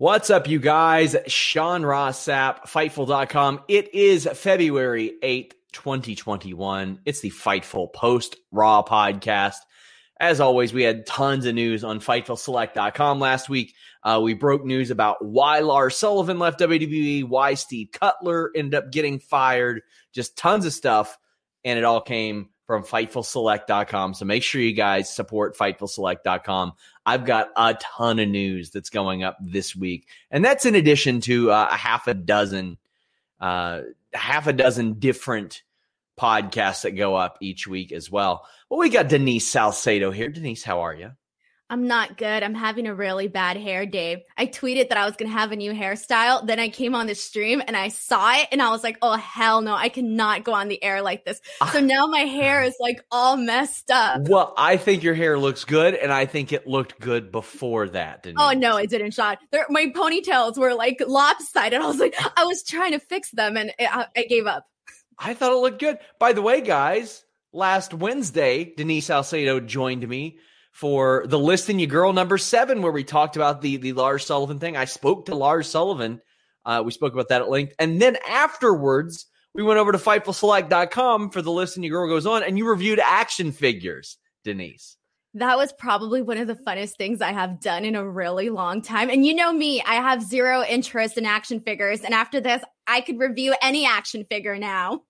[0.00, 1.14] What's up, you guys?
[1.26, 3.64] Sean Ross Sapp, Fightful.com.
[3.68, 7.00] It is February 8th, 2021.
[7.04, 9.56] It's the Fightful Post Raw podcast.
[10.18, 13.74] As always, we had tons of news on FightfulSelect.com last week.
[14.02, 18.90] Uh, we broke news about why Lars Sullivan left WWE, why Steve Cutler ended up
[18.90, 19.82] getting fired,
[20.14, 21.18] just tons of stuff.
[21.62, 24.14] And it all came from FightfulSelect.com.
[24.14, 26.74] So make sure you guys support FightfulSelect.com.
[27.04, 31.20] I've got a ton of news that's going up this week, and that's in addition
[31.22, 32.78] to uh, a half a dozen,
[33.40, 33.80] uh,
[34.12, 35.64] half a dozen different
[36.16, 38.46] podcasts that go up each week as well.
[38.68, 40.28] Well, we got Denise Salcedo here.
[40.28, 41.10] Denise, how are you?
[41.70, 42.42] I'm not good.
[42.42, 44.24] I'm having a really bad hair day.
[44.36, 46.44] I tweeted that I was going to have a new hairstyle.
[46.44, 49.16] Then I came on the stream and I saw it and I was like, oh,
[49.16, 51.40] hell no, I cannot go on the air like this.
[51.60, 51.70] Ah.
[51.72, 54.28] So now my hair is like all messed up.
[54.28, 58.26] Well, I think your hair looks good and I think it looked good before that.
[58.36, 59.36] Oh, no, it didn't, Sean.
[59.68, 61.80] my ponytails were like lopsided.
[61.80, 64.48] I was like, I was trying to fix them and it, uh, I, I gave
[64.48, 64.66] up.
[65.16, 65.98] I thought it looked good.
[66.18, 70.38] By the way, guys, last Wednesday, Denise Salcedo joined me
[70.80, 74.58] for the listing you girl number seven, where we talked about the the Lars Sullivan
[74.58, 74.78] thing.
[74.78, 76.22] I spoke to Lars Sullivan.
[76.64, 77.74] Uh, we spoke about that at length.
[77.78, 82.42] And then afterwards, we went over to FightfulSelect.com for the listing your girl goes on,
[82.42, 84.96] and you reviewed action figures, Denise.
[85.34, 88.80] That was probably one of the funnest things I have done in a really long
[88.80, 89.10] time.
[89.10, 92.00] And you know me, I have zero interest in action figures.
[92.00, 95.02] And after this, I could review any action figure now.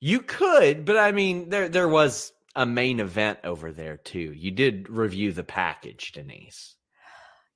[0.00, 4.32] You could, but I mean, there there was a main event over there too.
[4.34, 6.74] You did review the package, Denise.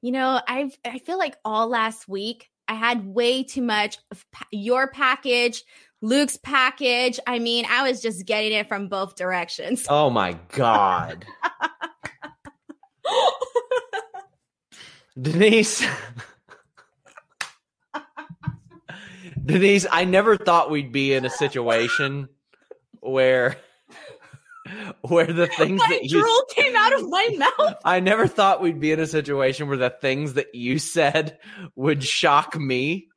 [0.00, 4.24] You know, I I feel like all last week I had way too much of
[4.30, 5.64] pa- your package,
[6.02, 7.18] Luke's package.
[7.26, 9.86] I mean, I was just getting it from both directions.
[9.90, 11.26] Oh my god.
[15.20, 15.84] Denise
[19.44, 22.28] Denise, I never thought we'd be in a situation
[23.00, 23.56] where
[25.02, 27.76] where the things that you drool came out of my mouth.
[27.84, 31.38] I never thought we'd be in a situation where the things that you said
[31.74, 33.08] would shock me.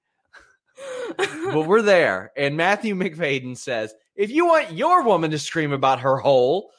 [1.18, 2.32] but we're there.
[2.36, 6.72] And Matthew McFadden says, if you want your woman to scream about her hole,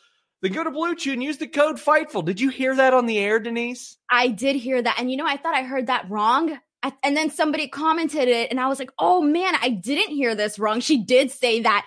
[0.43, 2.25] then go to BlueChew and use the code FIGHTFUL.
[2.25, 3.97] Did you hear that on the air, Denise?
[4.11, 4.97] I did hear that.
[4.99, 6.59] And you know, I thought I heard that wrong.
[6.83, 10.35] I, and then somebody commented it, and I was like, oh man, I didn't hear
[10.35, 10.81] this wrong.
[10.81, 11.87] She did say that.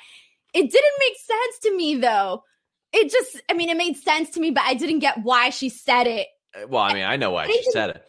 [0.53, 2.43] It didn't make sense to me, though.
[2.91, 5.69] It just, I mean, it made sense to me, but I didn't get why she
[5.69, 6.27] said it.
[6.55, 8.03] Uh, Well, I mean, I know why she said it.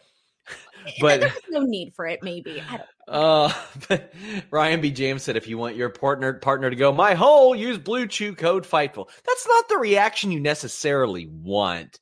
[0.99, 2.61] But there's no need for it, maybe.
[2.67, 3.51] I don't Uh,
[3.89, 4.13] but
[4.51, 4.89] Ryan B.
[4.89, 8.63] James said, if you want your partner partner to go my hole, use BlueChew code
[8.63, 9.09] Fightful.
[9.25, 11.99] That's not the reaction you necessarily want.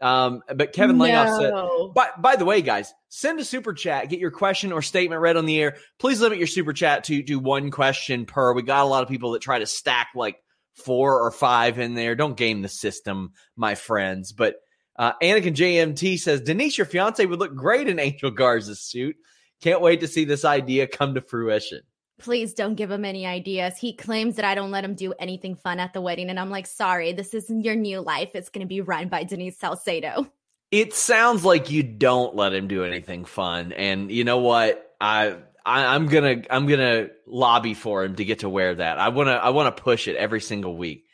[0.00, 1.88] Um, but Kevin Langhoff said, No.
[1.88, 4.08] by, by the way, guys, send a super chat.
[4.08, 5.76] Get your question or statement read on the air.
[5.98, 8.54] Please limit your super chat to to one question per.
[8.54, 10.36] We got a lot of people that try to stack like
[10.78, 12.14] four or five in there.
[12.14, 14.32] Don't game the system, my friends.
[14.32, 14.56] But
[14.96, 19.16] uh, Anakin JMT says, Denise, your fiance would look great in Angel Garza's suit.
[19.60, 21.80] Can't wait to see this idea come to fruition.
[22.18, 23.76] Please don't give him any ideas.
[23.78, 26.30] He claims that I don't let him do anything fun at the wedding.
[26.30, 28.30] And I'm like, sorry, this isn't your new life.
[28.34, 30.26] It's going to be run by Denise Salcedo.
[30.70, 34.94] It sounds like you don't let him do anything fun, and you know what?
[35.00, 35.36] I,
[35.68, 38.98] I am gonna I'm gonna lobby for him to get to wear that.
[38.98, 41.04] I wanna I wanna push it every single week.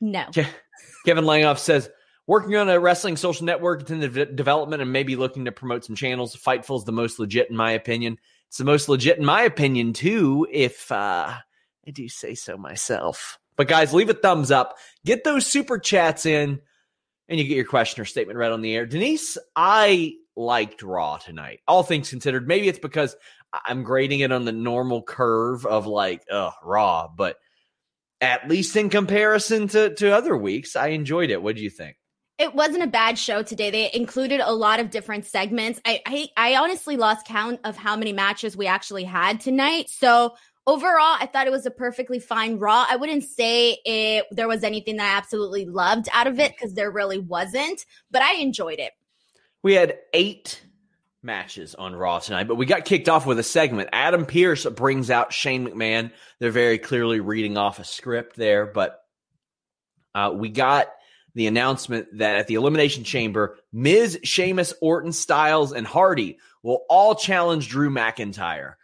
[0.00, 0.24] No.
[1.04, 1.90] Kevin Langoff says
[2.26, 3.82] working on a wrestling social network.
[3.82, 6.34] It's in the development and maybe looking to promote some channels.
[6.34, 8.16] Fightful is the most legit in my opinion.
[8.48, 10.46] It's the most legit in my opinion too.
[10.50, 11.34] If uh,
[11.86, 13.38] I do say so myself.
[13.56, 14.78] But guys, leave a thumbs up.
[15.04, 16.60] Get those super chats in
[17.28, 18.86] and you get your question or statement read on the air.
[18.86, 21.60] Denise, I liked Raw tonight.
[21.68, 23.16] All things considered, maybe it's because
[23.52, 27.36] I'm grading it on the normal curve of like, uh, Raw, but
[28.20, 31.42] at least in comparison to, to other weeks, I enjoyed it.
[31.42, 31.96] What do you think?
[32.38, 33.70] It wasn't a bad show today.
[33.70, 35.80] They included a lot of different segments.
[35.84, 39.90] I, I, I honestly lost count of how many matches we actually had tonight.
[39.90, 42.86] So overall, I thought it was a perfectly fine Raw.
[42.88, 46.74] I wouldn't say it there was anything that I absolutely loved out of it because
[46.74, 48.92] there really wasn't, but I enjoyed it.
[49.64, 50.62] We had eight
[51.22, 53.90] matches on Raw tonight, but we got kicked off with a segment.
[53.92, 56.12] Adam Pearce brings out Shane McMahon.
[56.38, 59.00] They're very clearly reading off a script there, but
[60.14, 60.88] uh, we got
[61.34, 67.14] the announcement that at the Elimination Chamber, Miz, Sheamus, Orton, Styles, and Hardy will all
[67.14, 68.74] challenge Drew McIntyre.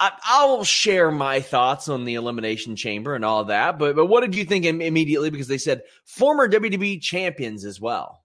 [0.00, 4.20] I, will share my thoughts on the Elimination Chamber and all that, but but what
[4.20, 5.30] did you think immediately?
[5.30, 8.22] Because they said former WWE champions as well.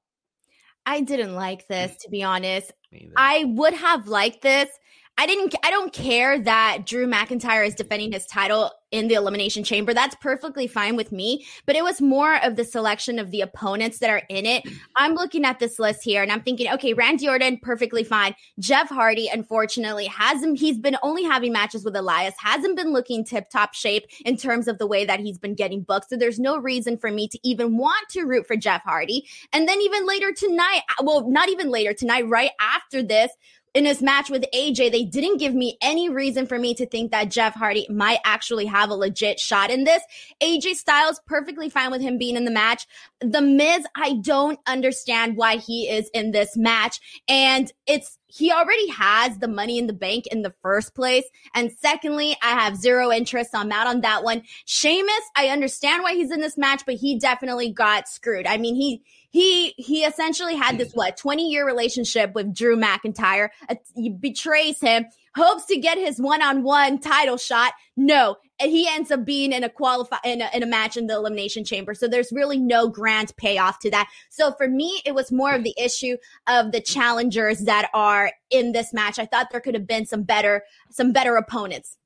[0.85, 2.71] I didn't like this, to be honest.
[3.15, 4.69] I would have liked this
[5.18, 9.63] I didn't I don't care that Drew McIntyre is defending his title in the elimination
[9.63, 9.94] chamber.
[9.94, 14.00] That's perfectly fine with me, but it was more of the selection of the opponents
[14.00, 14.63] that are in it.
[14.95, 18.36] I'm looking at this list here and I'm thinking, okay, Randy Orton perfectly fine.
[18.60, 23.74] Jeff Hardy unfortunately hasn't he's been only having matches with Elias, hasn't been looking tip-top
[23.74, 26.09] shape in terms of the way that he's been getting booked.
[26.09, 29.27] So there's no reason for me to even want to root for Jeff Hardy.
[29.54, 33.31] And then even later tonight, well, not even later tonight, right after this,
[33.74, 37.12] in his match with AJ, they didn't give me any reason for me to think
[37.12, 40.04] that Jeff Hardy might actually have a legit shot in this.
[40.42, 42.86] AJ Styles, perfectly fine with him being in the match.
[43.20, 47.00] The Miz, I don't understand why he is in this match.
[47.28, 51.26] And it's, he already has the money in the bank in the first place.
[51.56, 53.52] And secondly, I have zero interest.
[53.52, 54.44] So I'm out on that one.
[54.66, 58.46] Sheamus, I understand why he's in this match, but he definitely got screwed.
[58.46, 63.50] I mean, he, he he essentially had this what 20 year relationship with Drew McIntyre.
[63.95, 67.74] He betrays him, hopes to get his one on one title shot.
[67.97, 71.07] No, and he ends up being in a qualify in a, in a match in
[71.07, 71.95] the elimination chamber.
[71.95, 74.07] So there's really no grand payoff to that.
[74.30, 76.15] So for me, it was more of the issue
[76.45, 79.18] of the challengers that are in this match.
[79.18, 81.97] I thought there could have been some better some better opponents.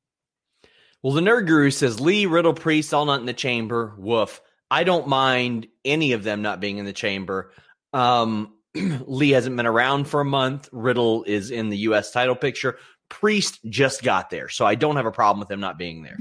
[1.03, 3.95] Well, the nerd guru says Lee Riddle Priest all not in the chamber.
[3.97, 4.41] Woof.
[4.69, 7.51] I don't mind any of them not being in the chamber.
[7.93, 10.69] Um, Lee hasn't been around for a month.
[10.71, 12.11] Riddle is in the U.S.
[12.11, 12.77] title picture.
[13.09, 16.17] Priest just got there, so I don't have a problem with him not being there.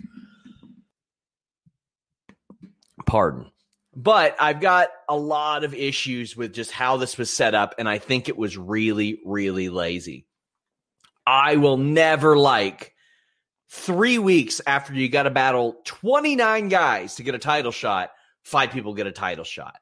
[3.05, 3.51] Pardon.
[3.95, 7.89] But I've got a lot of issues with just how this was set up, and
[7.89, 10.27] I think it was really, really lazy.
[11.27, 12.95] I will never like
[13.69, 18.11] three weeks after you got to battle 29 guys to get a title shot
[18.47, 19.77] five people get a title shot.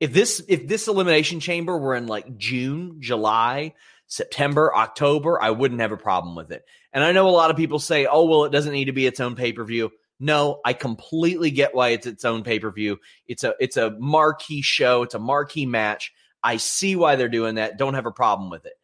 [0.00, 3.74] If this if this elimination chamber were in like June, July,
[4.06, 6.64] September, October, I wouldn't have a problem with it.
[6.92, 9.06] And I know a lot of people say, "Oh, well, it doesn't need to be
[9.06, 12.98] its own pay-per-view." No, I completely get why it's its own pay-per-view.
[13.26, 16.12] It's a it's a marquee show, it's a marquee match.
[16.42, 17.76] I see why they're doing that.
[17.76, 18.74] Don't have a problem with it.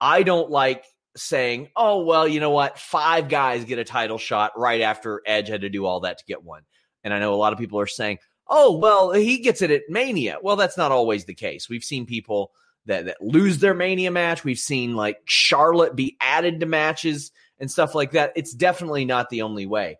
[0.00, 0.84] I don't like
[1.16, 2.78] saying, "Oh, well, you know what?
[2.78, 6.24] Five guys get a title shot right after Edge had to do all that to
[6.26, 6.62] get one."
[7.02, 9.82] And I know a lot of people are saying, oh, well, he gets it at
[9.88, 10.38] Mania.
[10.42, 11.68] Well, that's not always the case.
[11.68, 12.52] We've seen people
[12.86, 14.44] that, that lose their Mania match.
[14.44, 18.32] We've seen like Charlotte be added to matches and stuff like that.
[18.36, 19.98] It's definitely not the only way.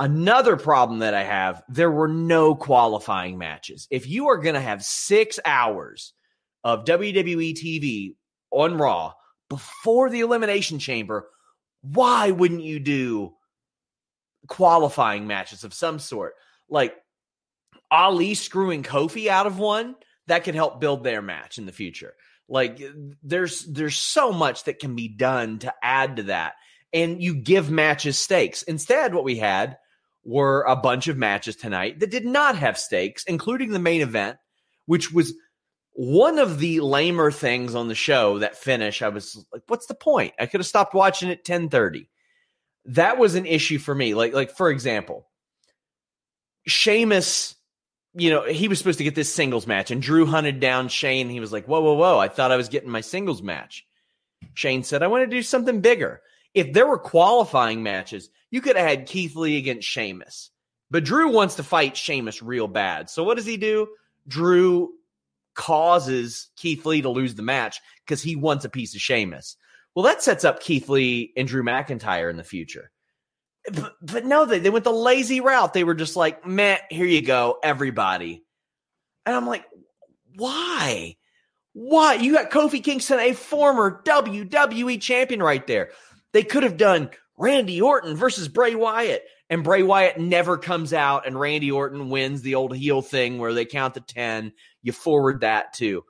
[0.00, 3.86] Another problem that I have, there were no qualifying matches.
[3.90, 6.12] If you are going to have six hours
[6.64, 8.16] of WWE TV
[8.50, 9.12] on Raw
[9.48, 11.28] before the Elimination Chamber,
[11.82, 13.34] why wouldn't you do
[14.48, 16.34] qualifying matches of some sort?
[16.68, 16.96] Like
[17.92, 19.94] Ali screwing Kofi out of one,
[20.26, 22.14] that could help build their match in the future.
[22.48, 22.82] Like
[23.22, 26.54] there's there's so much that can be done to add to that.
[26.92, 28.62] And you give matches stakes.
[28.62, 29.78] Instead, what we had
[30.24, 34.38] were a bunch of matches tonight that did not have stakes, including the main event,
[34.86, 35.34] which was
[35.94, 39.02] one of the lamer things on the show that finish.
[39.02, 40.32] I was like, what's the point?
[40.38, 42.08] I could have stopped watching at 1030.
[42.86, 44.14] That was an issue for me.
[44.14, 45.26] Like, like for example,
[46.66, 47.54] Sheamus
[48.14, 51.28] you know, he was supposed to get this singles match, and Drew hunted down Shane.
[51.28, 52.18] He was like, "Whoa, whoa, whoa!
[52.18, 53.86] I thought I was getting my singles match."
[54.54, 56.20] Shane said, "I want to do something bigger."
[56.54, 60.50] If there were qualifying matches, you could have had Keith Lee against Sheamus,
[60.90, 63.08] but Drew wants to fight Sheamus real bad.
[63.08, 63.88] So what does he do?
[64.28, 64.92] Drew
[65.54, 69.56] causes Keith Lee to lose the match because he wants a piece of Sheamus.
[69.94, 72.90] Well, that sets up Keith Lee and Drew McIntyre in the future.
[73.70, 75.72] But, but no, they, they went the lazy route.
[75.72, 78.42] They were just like, man, here you go, everybody.
[79.24, 79.64] And I'm like,
[80.36, 81.16] why?
[81.72, 82.14] Why?
[82.14, 85.90] You got Kofi Kingston, a former WWE champion, right there.
[86.32, 91.26] They could have done Randy Orton versus Bray Wyatt, and Bray Wyatt never comes out,
[91.26, 94.52] and Randy Orton wins the old heel thing where they count to 10.
[94.82, 96.04] You forward that too.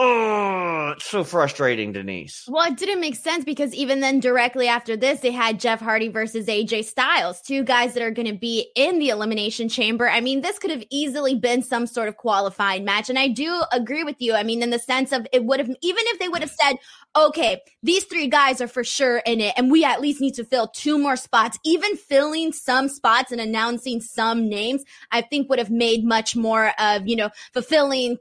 [0.00, 2.44] Oh, it's so frustrating, Denise.
[2.46, 6.06] Well, it didn't make sense because even then, directly after this, they had Jeff Hardy
[6.06, 10.08] versus AJ Styles, two guys that are going to be in the Elimination Chamber.
[10.08, 13.10] I mean, this could have easily been some sort of qualifying match.
[13.10, 14.34] And I do agree with you.
[14.34, 16.76] I mean, in the sense of it would have, even if they would have said,
[17.16, 20.44] okay, these three guys are for sure in it, and we at least need to
[20.44, 25.58] fill two more spots, even filling some spots and announcing some names, I think would
[25.58, 28.18] have made much more of, you know, fulfilling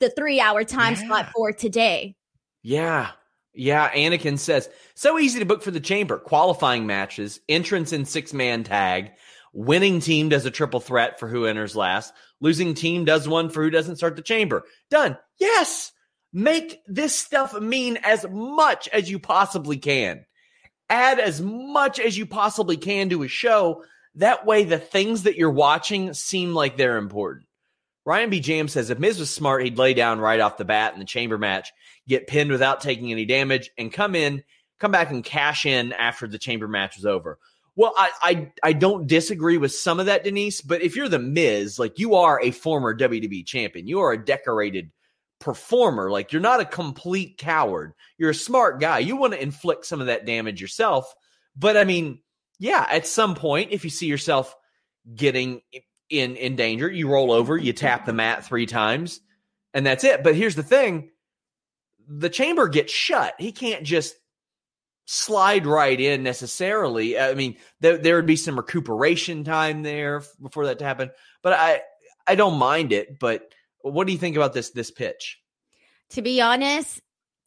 [0.00, 1.06] the three hour time yeah.
[1.06, 2.16] slot for today.
[2.62, 3.10] Yeah.
[3.54, 3.90] Yeah.
[3.92, 6.18] Anakin says, so easy to book for the chamber.
[6.18, 9.12] Qualifying matches, entrance in six man tag.
[9.52, 12.12] Winning team does a triple threat for who enters last.
[12.40, 14.64] Losing team does one for who doesn't start the chamber.
[14.90, 15.18] Done.
[15.38, 15.92] Yes.
[16.32, 20.24] Make this stuff mean as much as you possibly can.
[20.88, 23.84] Add as much as you possibly can to a show.
[24.16, 27.46] That way, the things that you're watching seem like they're important.
[28.04, 28.40] Ryan B.
[28.40, 31.04] Jam says if Miz was smart, he'd lay down right off the bat in the
[31.04, 31.72] chamber match,
[32.08, 34.42] get pinned without taking any damage, and come in,
[34.78, 37.38] come back and cash in after the chamber match was over.
[37.76, 40.60] Well, I, I I don't disagree with some of that, Denise.
[40.60, 44.24] But if you're the Miz, like you are a former WWE champion, you are a
[44.24, 44.90] decorated
[45.38, 46.10] performer.
[46.10, 47.94] Like you're not a complete coward.
[48.18, 48.98] You're a smart guy.
[48.98, 51.14] You want to inflict some of that damage yourself.
[51.56, 52.20] But I mean,
[52.58, 54.54] yeah, at some point, if you see yourself
[55.14, 55.62] getting
[56.10, 56.90] in in danger.
[56.90, 59.20] You roll over, you tap the mat three times,
[59.72, 60.22] and that's it.
[60.22, 61.10] But here's the thing:
[62.06, 63.34] the chamber gets shut.
[63.38, 64.16] He can't just
[65.06, 67.18] slide right in necessarily.
[67.18, 71.10] I mean, there, there would be some recuperation time there before that to happen.
[71.42, 71.82] But I
[72.26, 73.18] I don't mind it.
[73.18, 75.38] But what do you think about this this pitch?
[76.10, 77.00] To be honest,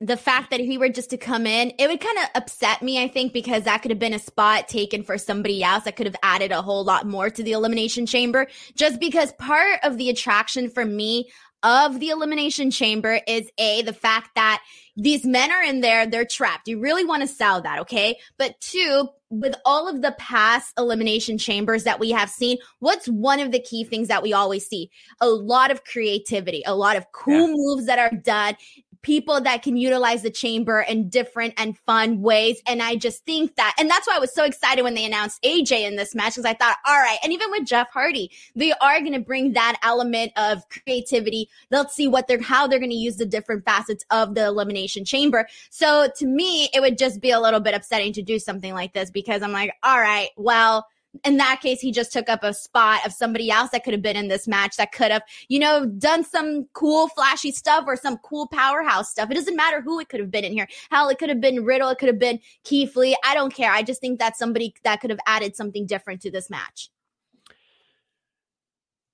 [0.04, 2.82] the fact that if he were just to come in, it would kind of upset
[2.82, 5.96] me, I think, because that could have been a spot taken for somebody else that
[5.96, 8.48] could have added a whole lot more to the elimination chamber.
[8.76, 11.30] Just because part of the attraction for me
[11.64, 14.62] of the elimination chamber is a the fact that
[14.98, 16.68] these men are in there, they're trapped.
[16.68, 18.18] You really want to sell that, okay?
[18.38, 23.40] But two, with all of the past elimination chambers that we have seen, what's one
[23.40, 24.92] of the key things that we always see?
[25.22, 27.56] A lot of creativity, a lot of cool yeah.
[27.56, 28.56] moves that are done
[29.04, 32.62] people that can utilize the chamber in different and fun ways.
[32.66, 35.44] And I just think that, and that's why I was so excited when they announced
[35.44, 37.20] AJ in this match because I thought, all right.
[37.24, 41.50] And even with Jeff Hardy, they are going to bring that element of creativity.
[41.70, 45.06] They'll see what they're, how they're going to use the different facets of the elimination
[45.06, 45.48] chamber.
[45.70, 48.94] So to me, it would just be a little bit upsetting to do something like
[48.94, 50.88] this because I'm like, all right, well,
[51.24, 54.01] in that case, he just took up a spot of somebody else that could have
[54.01, 57.96] been in this match that could have, you know, done some cool, flashy stuff or
[57.96, 59.29] some cool powerhouse stuff.
[59.29, 60.67] It doesn't matter who it could have been in here.
[60.89, 61.89] Hell, it could have been Riddle.
[61.89, 63.15] It could have been Keith Lee.
[63.24, 63.72] I don't care.
[63.72, 66.89] I just think that somebody that could have added something different to this match.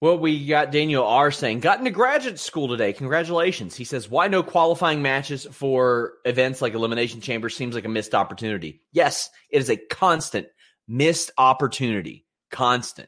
[0.02, 2.94] Well, we got Daniel R saying, got into graduate school today.
[2.94, 3.76] Congratulations.
[3.76, 8.16] He says, why no qualifying matches for events like Elimination Chamber seems like a missed
[8.16, 8.82] opportunity.
[8.94, 10.48] Yes, it is a constant
[10.90, 13.08] missed opportunity, constant.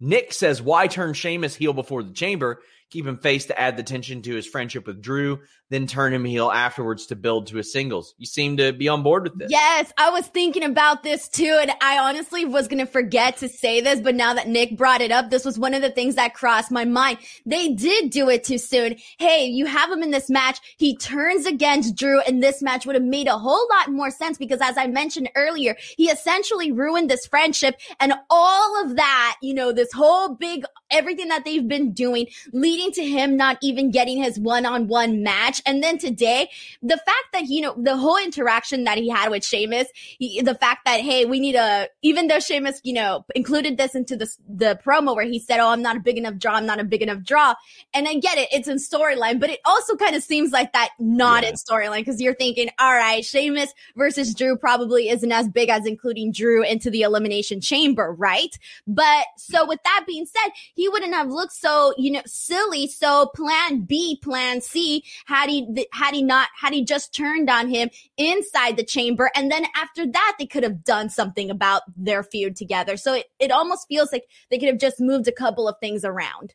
[0.00, 2.62] Nick says, why turn Sheamus heel before the chamber?
[2.90, 5.40] Keep him face to add the tension to his friendship with Drew,
[5.70, 8.14] then turn him heel afterwards to build to a singles.
[8.16, 9.50] You seem to be on board with this.
[9.50, 11.58] Yes, I was thinking about this too.
[11.60, 15.00] And I honestly was going to forget to say this, but now that Nick brought
[15.00, 17.18] it up, this was one of the things that crossed my mind.
[17.44, 18.96] They did do it too soon.
[19.18, 20.60] Hey, you have him in this match.
[20.76, 24.38] He turns against Drew and this match would have made a whole lot more sense
[24.38, 29.54] because as I mentioned earlier, he essentially ruined this friendship and all of that, you
[29.54, 33.90] know, this whole big, everything that they've been doing leads leading to him not even
[33.90, 35.62] getting his one-on-one match.
[35.64, 36.50] And then today,
[36.82, 40.54] the fact that, you know, the whole interaction that he had with Sheamus, he, the
[40.54, 44.28] fact that, hey, we need a, even though Sheamus, you know, included this into the,
[44.48, 46.84] the promo where he said, oh, I'm not a big enough draw, I'm not a
[46.84, 47.54] big enough draw.
[47.94, 50.90] And I get it, it's in storyline, but it also kind of seems like that
[50.98, 51.50] not yeah.
[51.50, 55.86] in storyline because you're thinking, all right, Sheamus versus Drew probably isn't as big as
[55.86, 58.56] including Drew into the elimination chamber, right?
[58.86, 62.65] But so with that being said, he wouldn't have looked so, you know, silly.
[62.88, 67.68] So plan B, plan C, had he, had he not, had he just turned on
[67.68, 69.30] him inside the chamber.
[69.34, 72.96] And then after that, they could have done something about their feud together.
[72.96, 76.04] So it, it almost feels like they could have just moved a couple of things
[76.04, 76.54] around.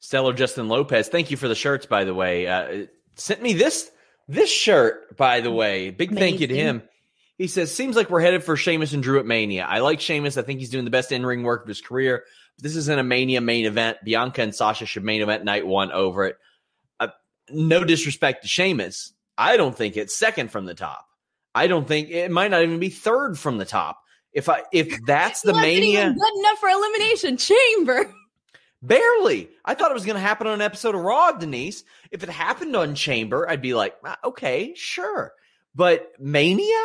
[0.00, 2.46] Stellar Justin Lopez, thank you for the shirts, by the way.
[2.46, 3.90] Uh, sent me this
[4.28, 5.90] this shirt, by the way.
[5.90, 6.30] Big Amazing.
[6.30, 6.82] thank you to him.
[7.38, 9.64] He says, seems like we're headed for Sheamus and Drew at Mania.
[9.68, 10.36] I like Sheamus.
[10.36, 12.24] I think he's doing the best in ring work of his career.
[12.58, 13.98] This isn't a Mania main event.
[14.04, 16.36] Bianca and Sasha should main event night one over it.
[17.00, 17.08] Uh,
[17.50, 19.12] no disrespect to Sheamus.
[19.36, 21.06] I don't think it's second from the top.
[21.54, 23.98] I don't think it might not even be third from the top.
[24.32, 28.14] If I if that's the Mania, good enough for elimination chamber.
[28.82, 29.48] Barely.
[29.64, 31.84] I thought it was going to happen on an episode of Raw, Denise.
[32.10, 35.32] If it happened on Chamber, I'd be like, ah, okay, sure.
[35.72, 36.82] But Mania?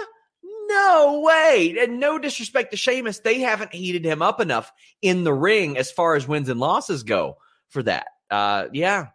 [0.67, 1.75] No way.
[1.79, 4.71] And no disrespect to Sheamus, they haven't heated him up enough
[5.01, 7.37] in the ring as far as wins and losses go
[7.69, 8.07] for that.
[8.29, 9.07] Uh, yeah.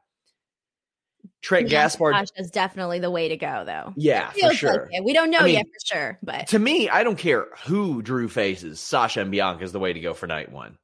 [1.41, 3.93] Trent yeah, Gaspard is definitely the way to go, though.
[3.97, 4.89] Yeah, for sure.
[4.93, 7.47] Like we don't know I mean, yet for sure, but to me, I don't care
[7.65, 8.79] who Drew faces.
[8.79, 10.79] Sasha and Bianca is the way to go for night one.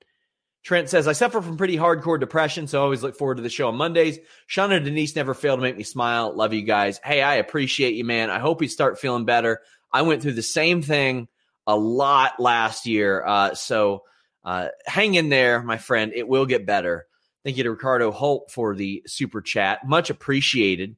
[0.65, 3.49] Trent says, I suffer from pretty hardcore depression, so I always look forward to the
[3.49, 4.19] show on Mondays.
[4.49, 6.35] Sean and Denise never fail to make me smile.
[6.35, 7.01] Love you guys.
[7.03, 8.29] Hey, I appreciate you, man.
[8.29, 9.61] I hope you start feeling better.
[9.93, 11.29] I went through the same thing
[11.67, 13.25] a lot last year.
[13.25, 14.03] Uh, so
[14.45, 16.13] uh, hang in there, my friend.
[16.15, 17.07] It will get better.
[17.45, 19.87] Thank you to Ricardo Holt for the super chat.
[19.87, 20.97] Much appreciated.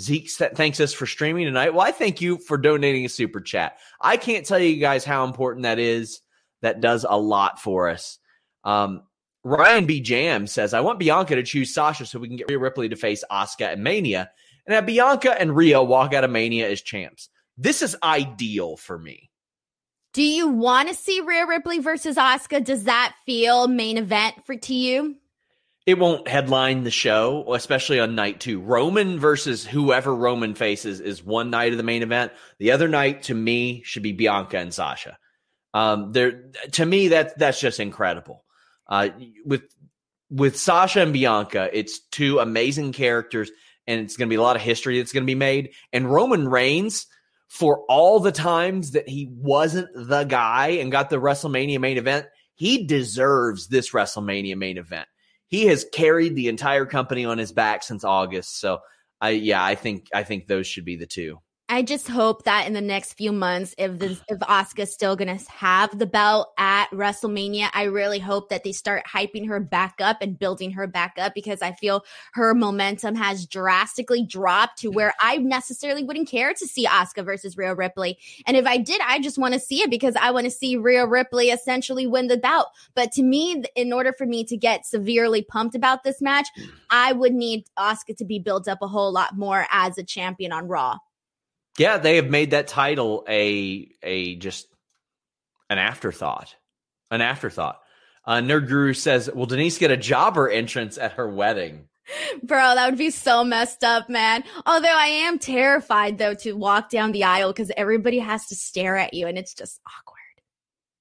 [0.00, 1.74] Zeke thanks us for streaming tonight.
[1.74, 3.78] Well, I thank you for donating a super chat.
[4.00, 6.20] I can't tell you guys how important that is.
[6.62, 8.18] That does a lot for us.
[8.64, 9.02] Um,
[9.44, 10.00] Ryan B.
[10.00, 12.96] Jam says, I want Bianca to choose Sasha so we can get Rhea Ripley to
[12.96, 14.30] face Asuka and Mania,
[14.66, 17.28] and have Bianca and Rhea walk out of Mania as champs.
[17.58, 19.30] This is ideal for me.
[20.14, 22.64] Do you want to see Rhea Ripley versus Asuka?
[22.64, 25.16] Does that feel main event for to you?
[25.84, 28.60] It won't headline the show, especially on night two.
[28.60, 32.32] Roman versus whoever Roman faces is one night of the main event.
[32.58, 35.18] The other night, to me, should be Bianca and Sasha.
[35.74, 38.44] Um, there, to me, that that's just incredible.
[38.86, 39.08] Uh,
[39.44, 39.62] with
[40.30, 43.50] with Sasha and Bianca, it's two amazing characters,
[43.86, 45.70] and it's going to be a lot of history that's going to be made.
[45.92, 47.06] And Roman Reigns,
[47.48, 52.26] for all the times that he wasn't the guy and got the WrestleMania main event,
[52.54, 55.08] he deserves this WrestleMania main event.
[55.46, 58.60] He has carried the entire company on his back since August.
[58.60, 58.80] So,
[59.20, 61.38] I yeah, I think I think those should be the two.
[61.70, 65.38] I just hope that in the next few months, if this, if Asuka's still gonna
[65.48, 70.22] have the belt at WrestleMania, I really hope that they start hyping her back up
[70.22, 75.12] and building her back up because I feel her momentum has drastically dropped to where
[75.20, 78.18] I necessarily wouldn't care to see Asuka versus Rhea Ripley.
[78.46, 80.78] And if I did, I just want to see it because I want to see
[80.78, 82.68] Rhea Ripley essentially win the bout.
[82.94, 86.48] But to me, in order for me to get severely pumped about this match,
[86.88, 90.50] I would need Asuka to be built up a whole lot more as a champion
[90.50, 90.96] on Raw.
[91.78, 94.66] Yeah, they have made that title a a just
[95.70, 96.54] an afterthought.
[97.10, 97.80] An afterthought.
[98.24, 101.88] Uh, Nerd Guru says, "Will Denise get a jobber entrance at her wedding?"
[102.42, 104.42] Bro, that would be so messed up, man.
[104.66, 108.96] Although I am terrified though to walk down the aisle because everybody has to stare
[108.96, 110.18] at you and it's just awkward.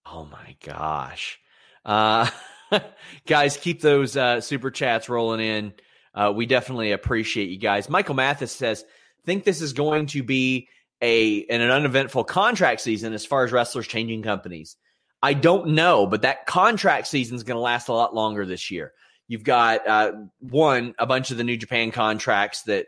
[0.05, 1.39] Oh my gosh.
[1.85, 2.29] Uh,
[3.25, 5.73] guys, keep those uh, super chats rolling in.
[6.13, 7.89] Uh, we definitely appreciate you guys.
[7.89, 8.83] Michael Mathis says,
[9.27, 10.69] think this is going to be
[11.01, 14.77] a an uneventful contract season as far as wrestlers changing companies.
[15.21, 18.71] I don't know, but that contract season is going to last a lot longer this
[18.71, 18.93] year.
[19.27, 22.87] You've got uh, one a bunch of the New Japan contracts that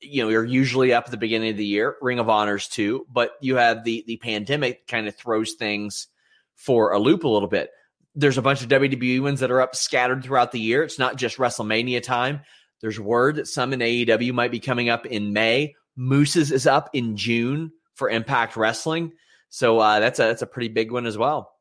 [0.00, 1.96] you know are usually up at the beginning of the year.
[2.02, 6.08] Ring of Honors too, but you have the the pandemic kind of throws things
[6.56, 7.70] for a loop a little bit.
[8.16, 10.82] There's a bunch of WWE ones that are up scattered throughout the year.
[10.82, 12.40] It's not just WrestleMania time.
[12.80, 15.74] There's word that some in AEW might be coming up in May.
[15.96, 19.12] Moose's is up in June for Impact Wrestling.
[19.50, 21.52] So uh, that's a that's a pretty big one as well.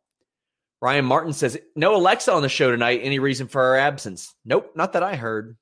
[0.82, 3.02] Ryan Martin says, no Alexa on the show tonight.
[3.04, 4.34] Any reason for her absence?
[4.46, 5.58] Nope, not that I heard.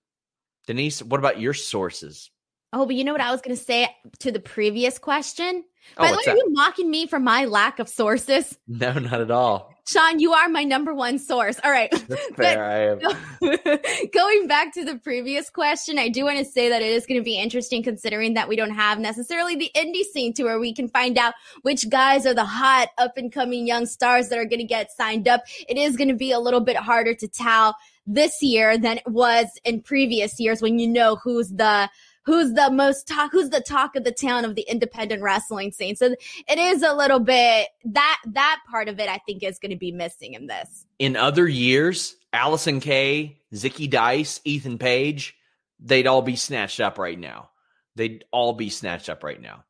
[0.67, 2.29] Denise, what about your sources?
[2.73, 3.87] Oh, but you know what I was going to say
[4.19, 5.63] to the previous question?
[5.97, 8.57] Oh, By the way, what's are you mocking me for my lack of sources?
[8.67, 9.73] No, not at all.
[9.87, 11.61] Sean, you are my number one source.
[11.63, 11.89] All right.
[12.09, 12.61] That's fair.
[12.61, 12.99] I am.
[14.13, 17.21] Going back to the previous question, I do want to say that it is going
[17.21, 20.73] to be interesting considering that we don't have necessarily the indie scene to where we
[20.73, 24.45] can find out which guys are the hot up and coming young stars that are
[24.45, 25.43] going to get signed up.
[25.69, 29.07] It is going to be a little bit harder to tell this year than it
[29.07, 31.89] was in previous years when you know who's the
[32.27, 35.95] who's the most talk who's the talk of the town of the independent wrestling scene.
[35.95, 36.13] So
[36.47, 39.77] it is a little bit that that part of it I think is going to
[39.77, 40.85] be missing in this.
[40.99, 45.35] In other years, Allysin Kay, Zicky Dice, Ethan Page,
[45.79, 47.49] they'd all be snatched up right now.
[47.95, 49.63] They'd all be snatched up right now.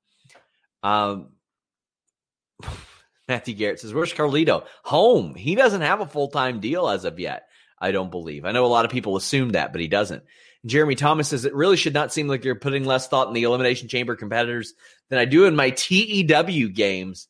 [0.82, 1.30] Um,
[3.28, 4.66] Matthew Garrett says, Where's Carlito?
[4.84, 5.36] Home.
[5.36, 7.48] He doesn't have a full time deal as of yet.
[7.80, 8.46] I don't believe.
[8.46, 10.24] I know a lot of people assume that, but he doesn't.
[10.68, 13.44] Jeremy Thomas says, It really should not seem like you're putting less thought in the
[13.44, 14.74] Elimination Chamber competitors
[15.10, 17.28] than I do in my TEW games.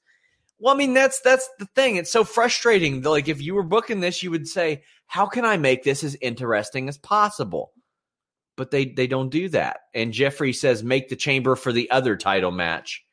[0.60, 1.98] Well, I mean, that's that's the thing.
[1.98, 3.02] It's so frustrating.
[3.02, 6.16] Like if you were booking this, you would say, How can I make this as
[6.16, 7.72] interesting as possible?
[8.56, 9.82] But they they don't do that.
[9.94, 13.04] And Jeffrey says, make the chamber for the other title match.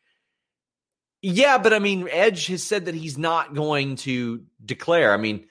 [1.20, 5.12] Yeah, but I mean, Edge has said that he's not going to declare.
[5.12, 5.46] I mean,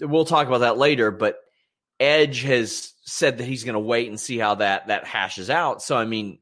[0.00, 1.38] we'll talk about that later, but
[1.98, 5.82] Edge has said that he's going to wait and see how that that hashes out.
[5.82, 6.38] So I mean,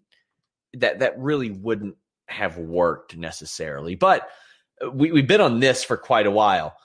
[0.74, 1.96] that that really wouldn't
[2.26, 3.94] have worked necessarily.
[3.94, 4.28] But
[4.82, 6.76] uh, we we've been on this for quite a while.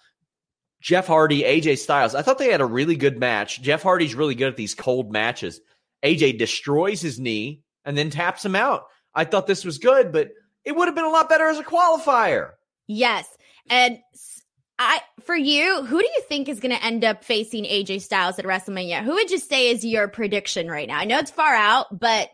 [0.81, 2.15] Jeff Hardy, AJ Styles.
[2.15, 3.61] I thought they had a really good match.
[3.61, 5.59] Jeff Hardy's really good at these cold matches.
[6.03, 8.85] AJ destroys his knee and then taps him out.
[9.13, 10.29] I thought this was good, but
[10.63, 12.51] it would have been a lot better as a qualifier.
[12.87, 13.27] Yes.
[13.69, 13.99] And
[14.79, 18.39] I for you, who do you think is going to end up facing AJ Styles
[18.39, 19.03] at WrestleMania?
[19.03, 20.97] Who would you say is your prediction right now?
[20.97, 22.31] I know it's far out, but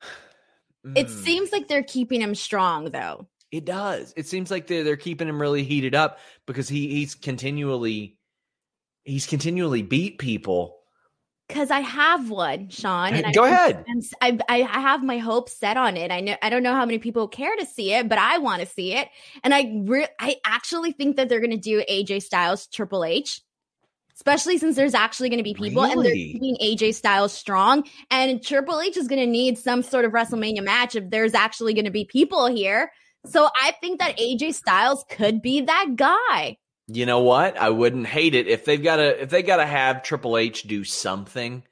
[0.96, 1.24] it Mm.
[1.24, 3.26] seems like they're keeping him strong though.
[3.50, 4.14] It does.
[4.16, 8.16] It seems like they're they're keeping him really heated up because he he's continually
[9.04, 10.79] he's continually beat people.
[11.52, 13.84] Cuz I have one, Sean, and I Go ahead.
[13.88, 16.10] I'm s- I, I I have my hopes set on it.
[16.10, 18.60] I know I don't know how many people care to see it, but I want
[18.62, 19.08] to see it,
[19.42, 23.42] and I re- I actually think that they're going to do AJ Styles Triple H,
[24.16, 28.42] especially since there's actually going to be people and they're keeping AJ Styles strong, and
[28.42, 31.84] Triple H is going to need some sort of WrestleMania match if there's actually going
[31.86, 32.90] to be people here.
[33.26, 36.56] So I think that AJ Styles could be that guy.
[36.92, 37.56] You know what?
[37.56, 40.64] I wouldn't hate it if they've got to if they got to have Triple H
[40.64, 41.62] do something.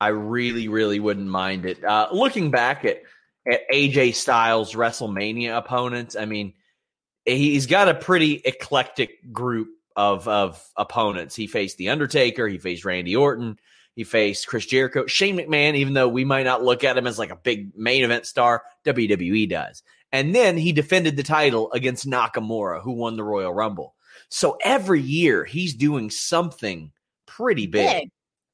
[0.00, 1.82] I really, really wouldn't mind it.
[1.82, 3.02] Uh, looking back at
[3.50, 6.54] at AJ Styles WrestleMania opponents, I mean,
[7.24, 11.34] he's got a pretty eclectic group of of opponents.
[11.34, 13.58] He faced The Undertaker, he faced Randy Orton,
[13.96, 15.74] he faced Chris Jericho, Shane McMahon.
[15.74, 18.62] Even though we might not look at him as like a big main event star,
[18.84, 19.82] WWE does.
[20.12, 23.93] And then he defended the title against Nakamura, who won the Royal Rumble.
[24.30, 26.92] So every year he's doing something
[27.26, 28.02] pretty big.
[28.02, 28.10] big.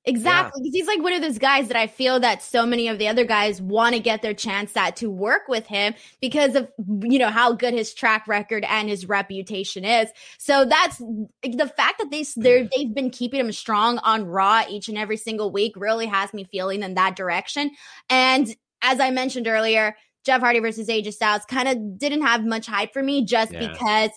[0.06, 0.62] Exactly.
[0.62, 3.08] Because he's like one of those guys that I feel that so many of the
[3.08, 6.68] other guys want to get their chance at to work with him because of,
[7.02, 10.08] you know, how good his track record and his reputation is.
[10.38, 12.40] So that's the fact that they, hmm.
[12.40, 16.32] they're, they've been keeping him strong on Raw each and every single week really has
[16.32, 17.70] me feeling in that direction.
[18.08, 18.48] And
[18.80, 22.92] as I mentioned earlier, Jeff Hardy versus AJ Styles kind of didn't have much hype
[22.92, 23.68] for me just Yeah.
[23.68, 24.10] because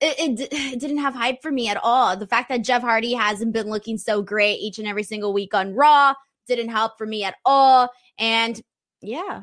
[0.00, 2.16] it, it, it didn't have hype for me at all.
[2.16, 5.54] The fact that Jeff Hardy hasn't been looking so great each and every single week
[5.54, 6.14] on Raw
[6.46, 7.90] didn't help for me at all.
[8.18, 8.60] And
[9.00, 9.42] yeah,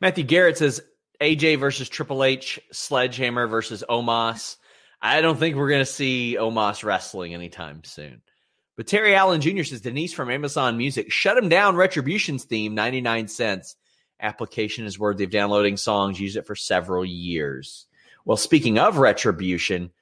[0.00, 0.80] Matthew Garrett says
[1.20, 4.56] AJ versus Triple H, Sledgehammer versus Omos.
[5.00, 8.22] I don't think we're going to see Omos wrestling anytime soon.
[8.76, 9.62] But Terry Allen Jr.
[9.62, 11.76] says Denise from Amazon Music shut him down.
[11.76, 13.76] Retribution's theme, 99 cents.
[14.20, 16.20] Application is worthy of downloading songs.
[16.20, 17.85] Use it for several years.
[18.26, 19.92] Well, speaking of Retribution,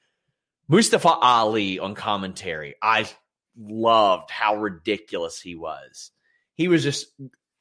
[0.66, 2.74] Mustafa Ali on commentary.
[2.82, 3.08] I
[3.56, 6.10] loved how ridiculous he was.
[6.54, 7.06] He was just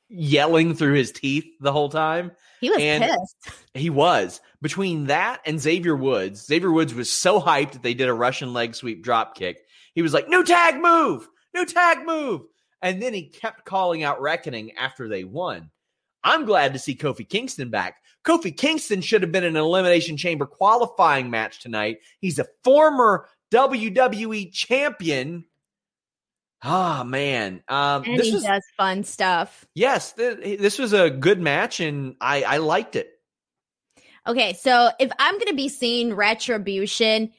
[0.09, 2.31] yelling through his teeth the whole time.
[2.61, 3.61] he was And- pissed.
[3.73, 4.39] He was.
[4.61, 8.53] Between that and Xavier Woods, Xavier Woods was so hyped that they did a Russian
[8.53, 9.59] leg sweep drop kick.
[9.93, 12.41] He was like, new tag move, new tag move.
[12.81, 15.71] And then he kept calling out Reckoning after they won.
[16.23, 17.97] I'm glad to see Kofi Kingston back.
[18.23, 21.97] Kofi Kingston should have been in an Elimination Chamber qualifying match tonight.
[22.19, 25.45] He's a former WWE champion.
[26.63, 27.61] Ah, man.
[27.67, 29.65] Um, And this he was, does fun stuff.
[29.75, 33.09] yes, th- this was a good match, and I, I liked it.
[34.25, 37.31] Okay, so if I'm going to be seeing Retribution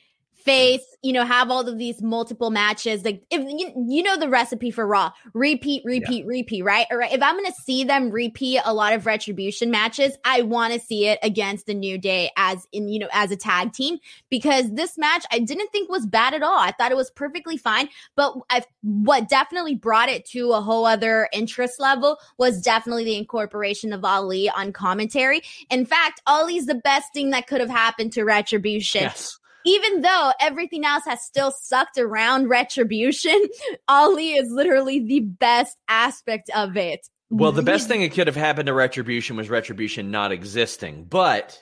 [0.44, 3.04] face, you know, have all of these multiple matches.
[3.04, 6.28] Like if you, you know the recipe for Raw, repeat, repeat, yeah.
[6.28, 6.86] repeat, right?
[6.90, 7.12] All right.
[7.12, 10.80] If I'm going to see them repeat a lot of retribution matches, I want to
[10.80, 14.70] see it against the New Day as in, you know, as a tag team because
[14.72, 16.58] this match I didn't think was bad at all.
[16.58, 20.84] I thought it was perfectly fine, but I, what definitely brought it to a whole
[20.84, 25.40] other interest level was definitely the incorporation of Ali on commentary.
[25.70, 29.02] In fact, Ali's the best thing that could have happened to Retribution.
[29.02, 33.40] Yes even though everything else has still sucked around retribution,
[33.88, 37.06] Ali is literally the best aspect of it.
[37.30, 41.04] Well, the best thing that could have happened to retribution was retribution not existing.
[41.04, 41.60] But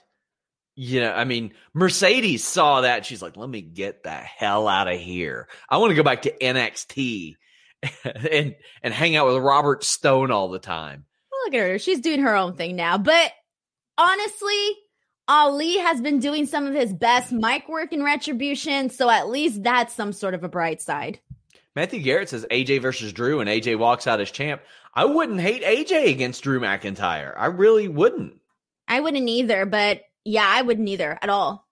[0.75, 3.05] you know, I mean, Mercedes saw that.
[3.05, 5.49] She's like, let me get the hell out of here.
[5.69, 7.37] I want to go back to NXT
[8.05, 11.05] and and hang out with Robert Stone all the time.
[11.45, 11.79] look at her.
[11.79, 12.99] She's doing her own thing now.
[12.99, 13.33] But
[13.99, 14.77] honestly,
[15.29, 19.63] Ali has been doing some of his best mic work in Retribution, so at least
[19.63, 21.21] that's some sort of a bright side.
[21.75, 24.63] Matthew Garrett says AJ versus Drew, and AJ walks out as champ.
[24.95, 27.33] I wouldn't hate AJ against Drew McIntyre.
[27.37, 28.41] I really wouldn't.
[28.87, 31.67] I wouldn't either, but yeah, I wouldn't either at all.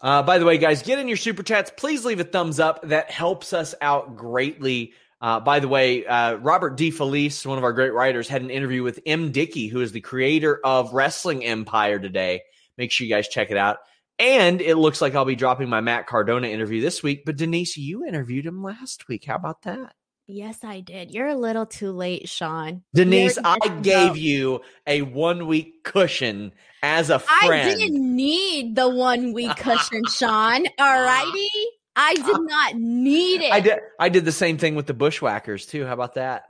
[0.00, 1.72] Uh, by the way, guys, get in your super chats.
[1.74, 2.82] Please leave a thumbs up.
[2.88, 4.92] That helps us out greatly.
[5.20, 8.82] Uh, by the way, uh, Robert DeFelice, one of our great writers, had an interview
[8.82, 12.42] with MDickie, who is the creator of Wrestling Empire today.
[12.76, 13.78] Make sure you guys check it out.
[14.18, 17.24] And it looks like I'll be dropping my Matt Cardona interview this week.
[17.24, 19.24] But Denise, you interviewed him last week.
[19.26, 19.94] How about that?
[20.28, 21.14] Yes, I did.
[21.14, 22.82] You're a little too late, Sean.
[22.92, 26.52] Denise, I gave you a one week cushion
[26.82, 27.70] as a friend.
[27.70, 30.64] I didn't need the one week cushion, Sean.
[30.80, 31.48] All righty.
[31.96, 33.52] I did not need it.
[33.52, 33.78] I did.
[33.98, 35.86] I did the same thing with the Bushwhackers too.
[35.86, 36.44] How about that?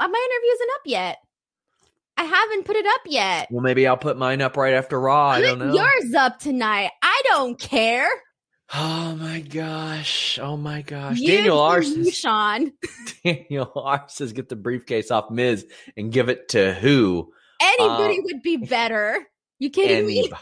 [0.00, 1.18] Uh, my interview isn't up yet.
[2.16, 3.48] I haven't put it up yet.
[3.50, 5.36] Well, maybe I'll put mine up right after Raw.
[5.36, 5.72] Put I don't know.
[5.72, 6.90] Yours up tonight.
[7.00, 8.08] I don't care.
[8.74, 10.38] Oh my gosh!
[10.42, 11.18] Oh my gosh!
[11.18, 12.72] You, Daniel R says, Sean.
[13.24, 15.64] Daniel R says, "Get the briefcase off Miz
[15.96, 17.32] and give it to who?
[17.62, 19.26] Anybody um, would be better.
[19.58, 20.38] You kidding anybody, me?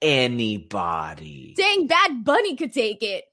[0.00, 1.54] Anybody.
[1.58, 3.24] Dang, Bad Bunny could take it.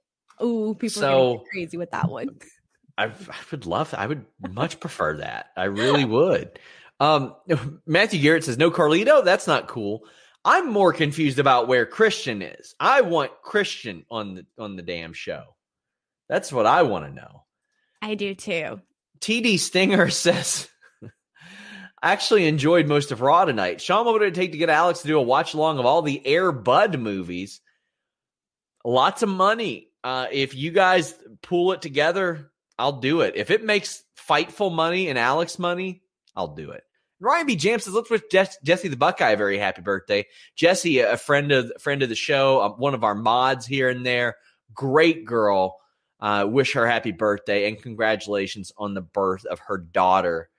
[0.44, 2.30] Ooh, people so, are crazy with that one.
[2.98, 3.12] I, I
[3.52, 3.94] would love.
[3.94, 5.48] I would much prefer that.
[5.58, 6.60] I really would.
[7.00, 7.36] Um,
[7.86, 9.24] Matthew Garrett says no Carlito.
[9.24, 10.04] That's not cool.
[10.46, 12.76] I'm more confused about where Christian is.
[12.80, 15.44] I want Christian on the on the damn show.
[16.30, 17.44] That's what I want to know.
[18.02, 18.80] I do too.
[19.20, 20.70] TD Stinger says,
[21.04, 23.82] I actually enjoyed most of Raw tonight.
[23.82, 26.02] Sean, what would it take to get Alex to do a watch along of all
[26.02, 27.62] the Air Bud movies?
[28.84, 29.85] Lots of money.
[30.06, 33.34] Uh, if you guys pull it together, I'll do it.
[33.36, 36.04] If it makes Fightful money and Alex money,
[36.36, 36.84] I'll do it.
[37.20, 37.56] Ryan B.
[37.56, 41.72] Jam says, "Let's wish Jesse the Buckeye a very happy birthday." Jesse, a friend of
[41.80, 44.36] friend of the show, um, one of our mods here and there,
[44.76, 45.80] great girl.
[46.20, 50.52] Uh, wish her happy birthday and congratulations on the birth of her daughter.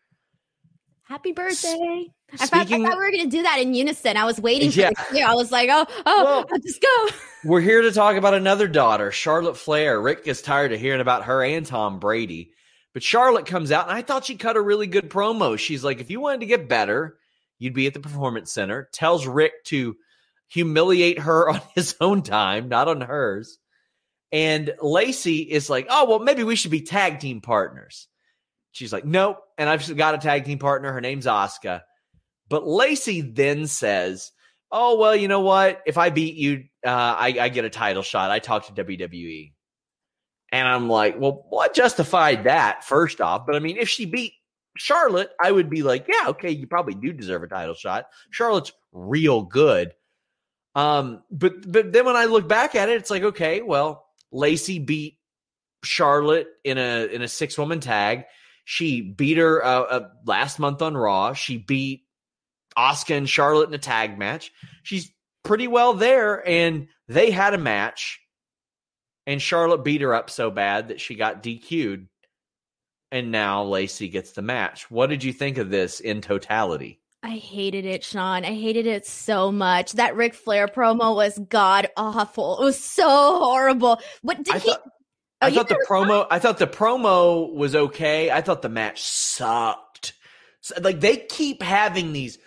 [1.09, 2.09] Happy birthday!
[2.33, 4.16] I thought, I thought, we were going to do that in unison.
[4.16, 4.90] I was waiting for yeah.
[5.12, 7.09] the I was like, oh, oh, well, I'll just go.
[7.45, 10.01] We're here to talk about another daughter, Charlotte Flair.
[10.01, 12.51] Ric is tired of hearing about her and Tom Brady.
[12.92, 15.57] But Charlotte comes out, and I thought she cut a really good promo.
[15.57, 17.19] She's like, if you wanted to get better,
[17.61, 18.88] you'd be at the Performance Center.
[18.92, 19.95] Tells Ric to
[20.49, 23.59] humiliate her on his own time, not on hers.
[24.33, 28.09] And Lacey is like, oh, well, maybe we should be tag team partners.
[28.77, 29.39] She's like, nope.
[29.57, 30.93] And I've got a tag team partner.
[30.93, 31.81] Her name's Asuka.
[32.51, 34.33] But Lacey then says,
[34.71, 35.81] "Oh well, you know what?
[35.87, 38.31] If I beat you, uh, I, I get a title shot.
[38.31, 39.53] I talk to WWE."
[40.53, 42.85] And I'm like, well, what justified that?
[42.85, 44.35] First off, but I mean, if she beat
[44.77, 48.07] Charlotte, I would be like, yeah, okay, you probably do deserve a title shot.
[48.31, 49.93] Charlotte's real good.
[50.75, 54.79] Um, but but then when I look back at it, it's like, okay, well, Lacey
[54.79, 55.19] beat
[55.83, 58.25] Charlotte in a in a six woman tag.
[58.69, 61.35] She beat her uh, uh, last month on Raw.
[61.35, 62.03] She beat
[62.77, 64.51] Asuka and Charlotte in a tag match.
[64.83, 65.13] She's
[65.45, 68.19] pretty well there, and they had a match,
[69.25, 72.09] and Charlotte beat her up so bad that she got DQ'd,
[73.13, 74.91] and now Lacey gets the match.
[74.91, 77.01] What did you think of this in totality?
[77.23, 78.45] I hated it, Sean.
[78.45, 79.93] I hated it so much.
[79.93, 82.61] That Ric Flair promo was god awful.
[82.61, 84.01] It was so horrible.
[84.23, 84.71] What did I he?
[84.71, 84.83] Thought,
[85.42, 86.27] oh, I thought the promo.
[86.31, 88.31] I thought the promo was okay.
[88.31, 90.14] I thought the match sucked.
[90.61, 92.38] So, like they keep having these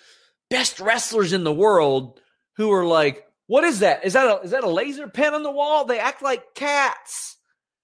[0.50, 2.20] best wrestlers in the world
[2.58, 4.06] who are like, what is that?
[4.06, 5.86] Is that a is that a laser pen on the wall?
[5.86, 7.38] They act like cats.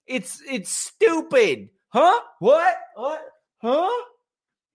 [0.06, 1.70] It's it's stupid.
[1.90, 2.20] Huh?
[2.40, 2.76] What?
[2.96, 3.22] What?
[3.62, 4.04] Huh?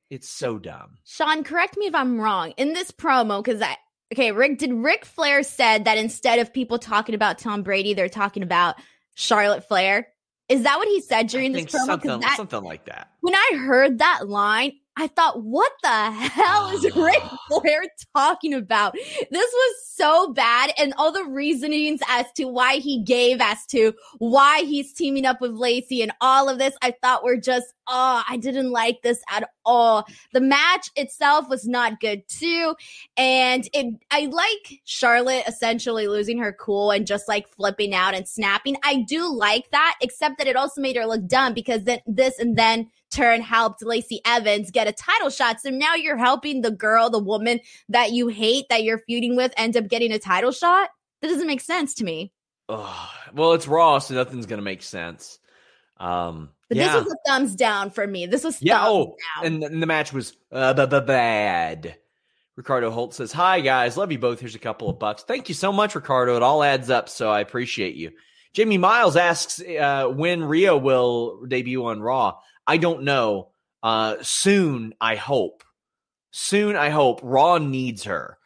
[0.08, 0.98] It's so dumb.
[1.04, 2.52] Sean, correct me if I'm wrong.
[2.56, 3.76] In this promo, because I
[4.12, 8.08] Okay, Ric did Ric Flair said that instead of people talking about Tom Brady, they're
[8.08, 8.74] talking about
[9.14, 10.08] Charlotte Flair.
[10.50, 11.86] Is that what he said during I this promo?
[11.86, 13.08] something, that- something like that.
[13.20, 17.84] when I heard that line, I thought, what the hell is Ric Flair
[18.14, 18.92] talking about?
[18.92, 20.72] This was so bad.
[20.76, 25.40] And all the reasonings as to why he gave, as to why he's teaming up
[25.40, 29.22] with Lacey and all of this, I thought were just, oh, I didn't like this
[29.30, 30.04] at all.
[30.34, 32.74] The match itself was not good too.
[33.16, 38.28] And it, I like Charlotte essentially losing her cool and just like flipping out and
[38.28, 38.76] snapping.
[38.84, 42.38] I do like that, except that it also made her look dumb because then this
[42.38, 45.60] and then turn helped Lacey Evans get a title shot.
[45.60, 49.52] So now you're helping the girl, the woman that you hate, that you're feuding with,
[49.56, 50.90] end up getting a title shot.
[51.22, 52.32] That doesn't make sense to me.
[52.68, 53.08] Ugh.
[53.34, 55.38] well, it's Raw, so nothing's gonna make sense.
[55.98, 58.26] Um, But yeah, this was a thumbs down for me.
[58.26, 58.78] This was yeah.
[58.84, 59.46] thumbs Oh, down.
[59.54, 61.96] and, and the match was uh, bad.
[62.56, 64.40] Ricardo Holt says, "Hi guys, love you both.
[64.40, 65.22] Here's a couple of bucks.
[65.24, 66.36] Thank you so much, Ricardo.
[66.36, 68.12] It all adds up, so I appreciate you."
[68.52, 72.38] Jamie Miles asks uh, when Rio will debut on Raw.
[72.70, 73.48] I don't know.
[73.82, 75.64] Uh, soon, I hope.
[76.30, 77.18] Soon, I hope.
[77.24, 78.38] Raw needs her.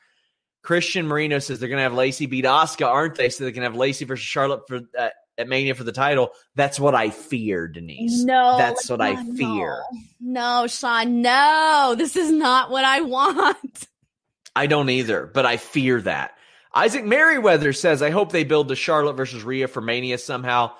[0.62, 3.28] Christian Marino says they're going to have Lacey beat Asuka, aren't they?
[3.28, 6.30] So they can have Lacey versus Charlotte for uh, at Mania for the title.
[6.54, 8.24] That's what I fear, Denise.
[8.24, 9.82] no, that's what I no, fear.
[10.22, 11.94] No, Sean, no.
[11.94, 13.88] This is not what I want.
[14.56, 16.32] I don't either, but I fear that.
[16.74, 20.72] Isaac Merriweather says, I hope they build the Charlotte versus Rhea for Mania somehow.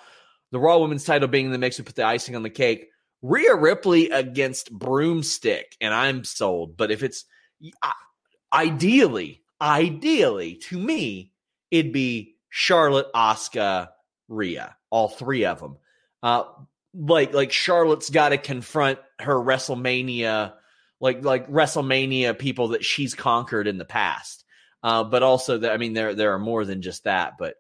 [0.50, 2.86] The Raw Women's title being in the mix would put the icing on the cake.
[3.24, 6.76] Rhea Ripley against Broomstick, and I'm sold.
[6.76, 7.24] But if it's
[8.52, 11.32] ideally, ideally to me,
[11.70, 13.88] it'd be Charlotte, Asuka,
[14.28, 15.78] Rhea, all three of them.
[16.22, 16.44] Uh,
[16.92, 20.52] like like Charlotte's got to confront her WrestleMania,
[21.00, 24.44] like like WrestleMania people that she's conquered in the past.
[24.82, 27.38] Uh, but also that I mean there there are more than just that.
[27.38, 27.54] But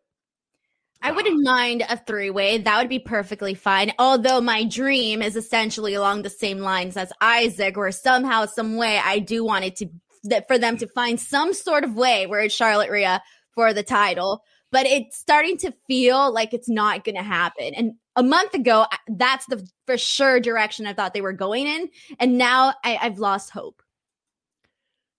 [1.04, 2.56] I wouldn't mind a three way.
[2.56, 3.92] That would be perfectly fine.
[3.98, 8.98] Although my dream is essentially along the same lines as Isaac, where somehow, some way,
[9.04, 9.88] I do want it to
[10.24, 13.22] that for them to find some sort of way where it's Charlotte Rhea
[13.54, 14.42] for the title.
[14.72, 17.74] But it's starting to feel like it's not going to happen.
[17.74, 21.90] And a month ago, that's the for sure direction I thought they were going in,
[22.18, 23.82] and now I, I've lost hope.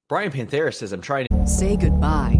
[0.09, 2.39] Brian Panthera says I'm trying to Say goodbye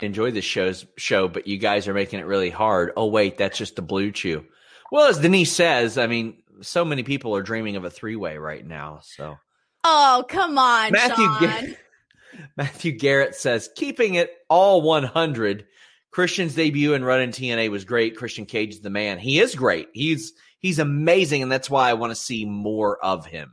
[0.00, 2.92] enjoy this show's show, but you guys are making it really hard.
[2.96, 4.44] Oh wait, that's just the BlueChew.
[4.92, 8.38] Well, as Denise says, I mean, so many people are dreaming of a three way
[8.38, 9.00] right now.
[9.02, 9.36] So
[9.84, 11.40] Oh, come on, Matthew Sean.
[11.40, 11.62] Gar-
[12.56, 15.64] Matthew Garrett says, keeping it all 100.
[16.10, 18.16] Christian's debut and run in TNA was great.
[18.16, 19.18] Christian Cage is the man.
[19.18, 19.88] He is great.
[19.92, 23.52] He's he's amazing, and that's why I want to see more of him.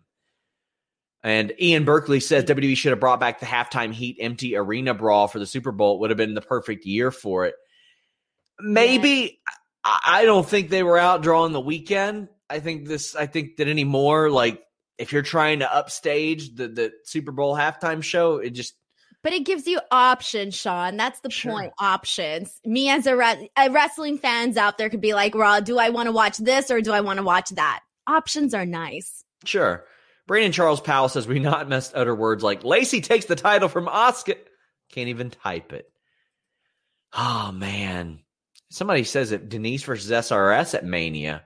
[1.23, 5.27] And Ian Berkeley says WWE should have brought back the halftime heat empty arena brawl
[5.29, 5.95] for the Super Bowl.
[5.95, 7.55] It would have been the perfect year for it.
[8.59, 9.39] Maybe
[9.85, 12.27] I, I don't think they were out drawing the Weeknd.
[12.49, 13.15] I think this.
[13.15, 14.61] I think that anymore, like
[14.97, 18.75] if you're trying to upstage the the Super Bowl halftime show, it just
[19.23, 20.97] But it gives you options, Sean.
[20.97, 21.51] That's the Sure.
[21.53, 21.73] point.
[21.79, 22.59] Options.
[22.65, 25.89] Me as a, re- a wrestling fans out there could be like, "Raw, do I
[25.89, 29.23] want to watch this or do I want to watch that?" Options are nice.
[29.45, 29.85] Sure.
[30.27, 33.87] Brandon Charles Powell says we not must utter words like Lacey takes the title from
[33.87, 34.37] Asuka.
[34.91, 35.89] Can't even type it.
[37.13, 38.19] Oh man.
[38.69, 41.43] Somebody says it Denise versus SRS at Mania.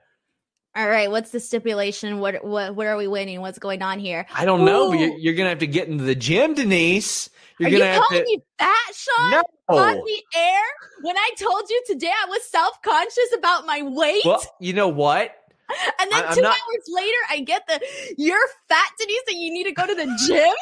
[0.75, 2.19] All right, what's the stipulation?
[2.19, 3.41] What what what are we winning?
[3.41, 4.27] What's going on here?
[4.31, 7.31] I don't know, but you're, you're gonna have to get into the gym, Denise.
[7.57, 9.31] You're are you gonna have calling to me fat, Sean?
[9.31, 9.43] No.
[9.69, 10.61] On the air?
[11.01, 14.87] When I told you today I was self conscious about my weight, Well, you know
[14.87, 15.35] what?
[15.99, 17.79] and then I- 2 not- hours later I get the
[18.17, 20.55] you're fat, Denise, and you need to go to the gym.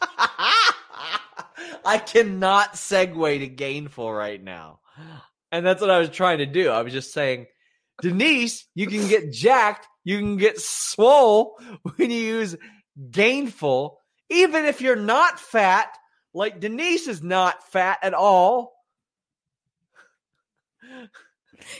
[1.84, 4.80] I cannot segue to gainful right now.
[5.50, 6.70] And that's what I was trying to do.
[6.70, 7.46] I was just saying,
[8.02, 11.58] Denise, you can get jacked, you can get swole
[11.96, 12.56] when you use
[13.10, 13.98] gainful,
[14.30, 15.88] even if you're not fat.
[16.34, 18.72] Like Denise is not fat at all.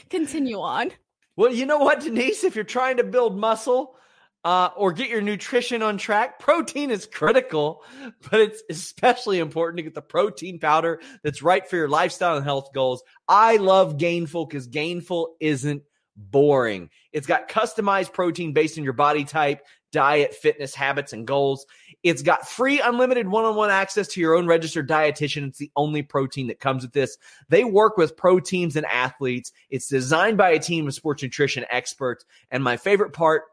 [0.09, 0.91] Continue on.
[1.39, 2.43] Well, you know what, Denise?
[2.43, 3.95] If you're trying to build muscle
[4.43, 7.81] uh, or get your nutrition on track, protein is critical,
[8.29, 12.43] but it's especially important to get the protein powder that's right for your lifestyle and
[12.43, 13.03] health goals.
[13.25, 15.83] I love Gainful because Gainful isn't
[16.17, 16.89] boring.
[17.13, 19.61] It's got customized protein based on your body type,
[19.91, 21.65] diet, fitness, habits, and goals.
[22.03, 25.47] It's got free unlimited one-on-one access to your own registered dietitian.
[25.47, 27.17] It's the only protein that comes with this.
[27.49, 29.51] They work with pro teams and athletes.
[29.69, 32.25] It's designed by a team of sports nutrition experts.
[32.51, 33.43] And my favorite part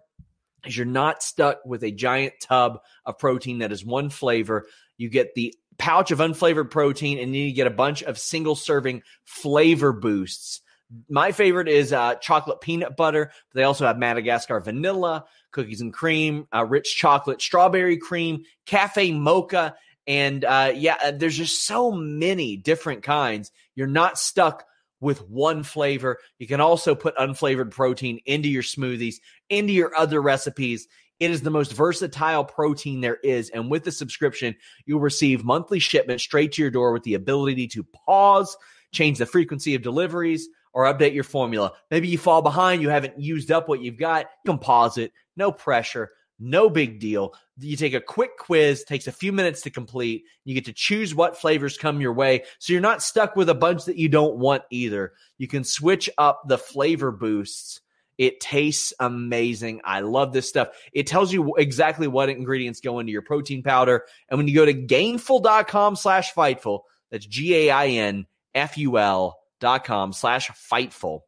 [0.64, 4.66] is you're not stuck with a giant tub of protein that is one flavor.
[4.96, 8.54] You get the pouch of unflavored protein and then you get a bunch of single
[8.54, 10.62] serving flavor boosts
[11.08, 13.32] my favorite is uh, chocolate peanut butter.
[13.54, 19.74] They also have Madagascar vanilla, cookies and cream, uh, rich chocolate, strawberry cream, cafe mocha.
[20.06, 23.50] And uh, yeah, uh, there's just so many different kinds.
[23.74, 24.64] You're not stuck
[25.00, 26.18] with one flavor.
[26.38, 29.16] You can also put unflavored protein into your smoothies,
[29.50, 30.88] into your other recipes.
[31.18, 33.48] It is the most versatile protein there is.
[33.50, 37.68] And with the subscription, you'll receive monthly shipment straight to your door with the ability
[37.68, 38.56] to pause,
[38.92, 41.72] change the frequency of deliveries, or update your formula.
[41.90, 44.26] Maybe you fall behind, you haven't used up what you've got.
[44.44, 47.34] Composite, no pressure, no big deal.
[47.58, 50.24] You take a quick quiz, takes a few minutes to complete.
[50.44, 52.44] You get to choose what flavors come your way.
[52.58, 55.14] So you're not stuck with a bunch that you don't want either.
[55.38, 57.80] You can switch up the flavor boosts.
[58.18, 59.82] It tastes amazing.
[59.84, 60.68] I love this stuff.
[60.92, 64.04] It tells you exactly what ingredients go into your protein powder.
[64.28, 66.80] And when you go to gainful.com slash fightful,
[67.10, 71.20] that's G A I N F U L dot com slash fightful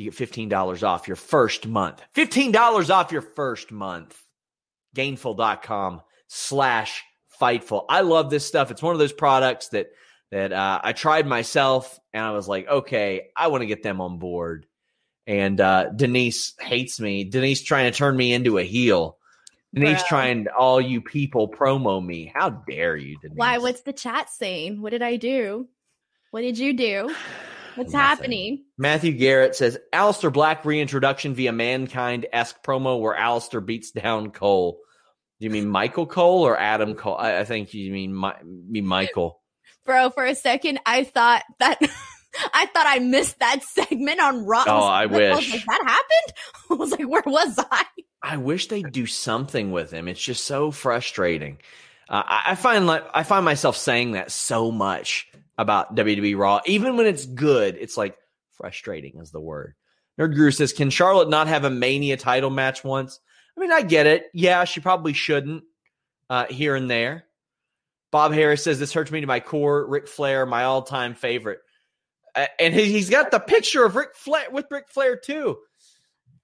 [0.00, 4.20] you get $15 off your first month $15 off your first month
[4.94, 7.02] gainful.com slash
[7.40, 9.88] fightful i love this stuff it's one of those products that
[10.30, 14.00] that uh, i tried myself and i was like okay i want to get them
[14.00, 14.66] on board
[15.26, 19.16] and uh, denise hates me denise trying to turn me into a heel
[19.72, 22.32] Denise trying all you people promo me.
[22.34, 23.36] How dare you, Denise?
[23.36, 23.58] Why?
[23.58, 24.82] What's the chat saying?
[24.82, 25.68] What did I do?
[26.32, 27.14] What did you do?
[27.74, 28.64] What's happening?
[28.78, 34.78] Matthew Garrett says Aleister Black reintroduction via mankind esque promo where Aleister beats down Cole.
[35.38, 37.16] Do you mean Michael Cole or Adam Cole?
[37.16, 39.40] I, I think you mean, my, mean Michael.
[39.84, 41.78] Bro, for a second, I thought that
[42.54, 44.64] I thought I missed that segment on Raw.
[44.66, 45.32] Oh, I wish.
[45.32, 46.36] I was like, that happened?
[46.70, 47.84] I was like, where was I?
[48.22, 50.06] I wish they'd do something with him.
[50.08, 51.58] It's just so frustrating.
[52.08, 56.60] Uh, I, I find like I find myself saying that so much about WWE Raw.
[56.66, 58.16] Even when it's good, it's like
[58.52, 59.74] frustrating is the word.
[60.18, 63.20] Nerd Guru says, Can Charlotte not have a Mania title match once?
[63.56, 64.24] I mean, I get it.
[64.34, 65.64] Yeah, she probably shouldn't
[66.28, 67.24] uh, here and there.
[68.10, 69.88] Bob Harris says, This hurts me to my core.
[69.88, 71.60] Ric Flair, my all time favorite.
[72.34, 75.58] Uh, and he's got the picture of Ric Flair with Ric Flair, too.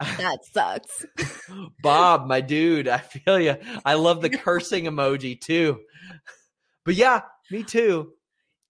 [0.00, 1.06] That sucks.
[1.82, 3.56] Bob, my dude, I feel you.
[3.84, 5.80] I love the cursing emoji, too.
[6.84, 8.12] But yeah, me too.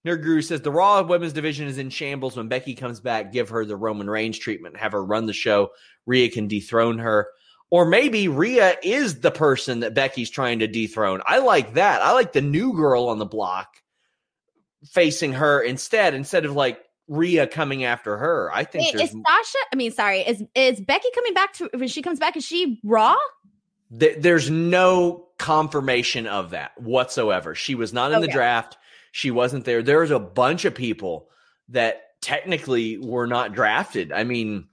[0.07, 2.37] Nerd Guru says the Raw women's division is in shambles.
[2.37, 5.71] When Becky comes back, give her the Roman Reigns treatment, have her run the show.
[6.07, 7.29] Rhea can dethrone her.
[7.71, 11.21] Or maybe Rhea is the person that Becky's trying to dethrone.
[11.27, 12.01] I like that.
[12.01, 13.83] I like the new girl on the block
[14.85, 18.53] facing her instead, instead of like Rhea coming after her.
[18.55, 19.59] I think Wait, is Sasha.
[19.73, 22.37] I mean, sorry, is is Becky coming back to when she comes back?
[22.37, 23.17] Is she Raw?
[23.99, 27.57] Th- there's no confirmation of that whatsoever.
[27.57, 28.27] She was not in okay.
[28.27, 28.77] the draft
[29.17, 29.83] she wasn't there.
[29.83, 31.31] There was a bunch of people
[31.71, 34.13] that technically were not drafted.
[34.13, 34.69] I mean,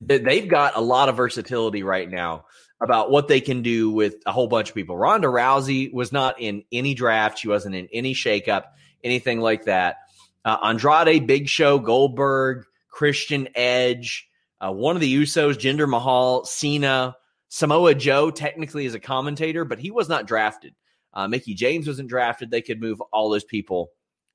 [0.00, 2.46] they've got a lot of versatility right now
[2.82, 4.96] about what they can do with a whole bunch of people.
[4.96, 7.38] Ronda Rousey was not in any draft.
[7.38, 8.64] She wasn't in any shakeup,
[9.04, 9.98] anything like that.
[10.44, 14.28] Uh, Andrade, Big Show, Goldberg, Christian Edge,
[14.60, 17.14] uh, one of the Usos, Jinder Mahal, Cena,
[17.50, 20.74] Samoa Joe technically is a commentator, but he was not drafted.
[21.14, 22.50] Uh, Mickie James wasn't drafted.
[22.50, 23.90] They could move all those people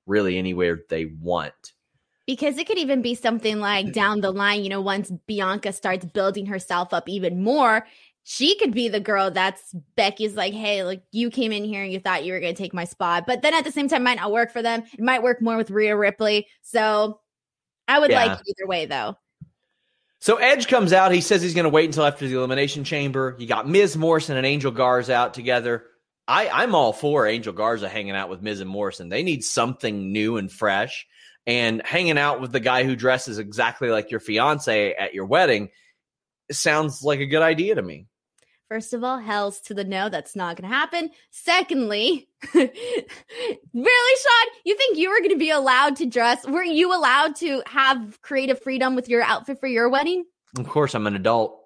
[0.07, 1.73] really anywhere they want.
[2.25, 6.05] Because it could even be something like down the line, you know, once Bianca starts
[6.05, 7.87] building herself up even more,
[8.23, 11.91] she could be the girl that's Becky's like, hey, like you came in here and
[11.91, 13.25] you thought you were going to take my spot.
[13.25, 14.83] But then at the same time, might not work for them.
[14.93, 16.47] It might work more with Rhea Ripley.
[16.61, 17.19] So
[17.87, 18.25] I would yeah.
[18.25, 19.17] like either way, though.
[20.19, 21.11] So Edge comes out.
[21.11, 23.35] He says he's going to wait until after the Elimination Chamber.
[23.39, 25.85] You got Miz Morrison and Angel Garza out together.
[26.29, 29.09] I, I'm all for Angel Garza hanging out with Miz and Morrison.
[29.09, 31.07] They need something new and fresh.
[31.47, 35.69] And hanging out with the guy who dresses exactly like your fiance at your wedding
[36.51, 38.05] sounds like a good idea to me.
[38.67, 41.09] First of all, hell's to the no, that's not going to happen.
[41.31, 42.69] Secondly, really,
[43.73, 46.45] Sean, you think you were going to be allowed to dress?
[46.45, 50.25] Were you allowed to have creative freedom with your outfit for your wedding?
[50.59, 51.58] Of course, I'm an adult.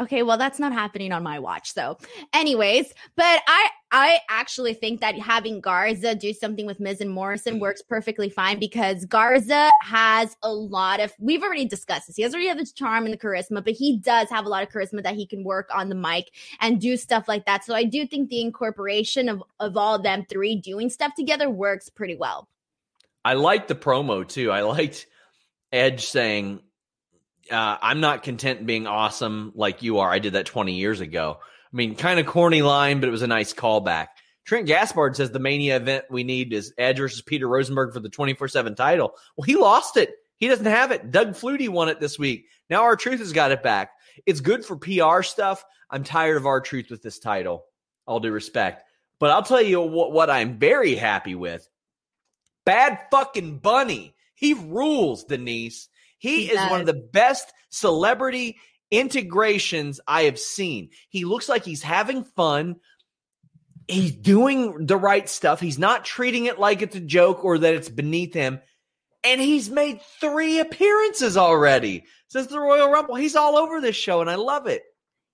[0.00, 1.74] Okay, well that's not happening on my watch.
[1.74, 1.98] So,
[2.32, 7.56] anyways, but I I actually think that having Garza do something with Miz and Morrison
[7.56, 7.60] mm.
[7.60, 12.16] works perfectly fine because Garza has a lot of we've already discussed this.
[12.16, 14.62] He has already have the charm and the charisma, but he does have a lot
[14.62, 16.30] of charisma that he can work on the mic
[16.60, 17.64] and do stuff like that.
[17.64, 21.50] So I do think the incorporation of of all of them three doing stuff together
[21.50, 22.48] works pretty well.
[23.22, 24.50] I liked the promo too.
[24.50, 25.06] I liked
[25.72, 26.62] Edge saying
[27.50, 30.10] uh, I'm not content being awesome like you are.
[30.10, 31.38] I did that 20 years ago.
[31.40, 34.08] I mean, kind of corny line, but it was a nice callback.
[34.44, 38.08] Trent Gaspard says the Mania event we need is Edge versus Peter Rosenberg for the
[38.08, 39.14] 24 7 title.
[39.36, 40.14] Well, he lost it.
[40.36, 41.10] He doesn't have it.
[41.10, 42.46] Doug Flutie won it this week.
[42.68, 43.90] Now R-Truth has got it back.
[44.26, 45.64] It's good for PR stuff.
[45.90, 47.66] I'm tired of R-Truth with this title,
[48.06, 48.84] all due respect.
[49.18, 51.68] But I'll tell you what, what I'm very happy with.
[52.64, 54.14] Bad fucking Bunny.
[54.34, 55.88] He rules, Denise.
[56.20, 56.70] He, he is does.
[56.70, 58.58] one of the best celebrity
[58.90, 60.90] integrations I have seen.
[61.08, 62.76] He looks like he's having fun.
[63.88, 65.58] He's doing the right stuff.
[65.58, 68.60] He's not treating it like it's a joke or that it's beneath him.
[69.24, 73.16] And he's made three appearances already since the Royal Rumble.
[73.16, 74.82] He's all over this show, and I love it.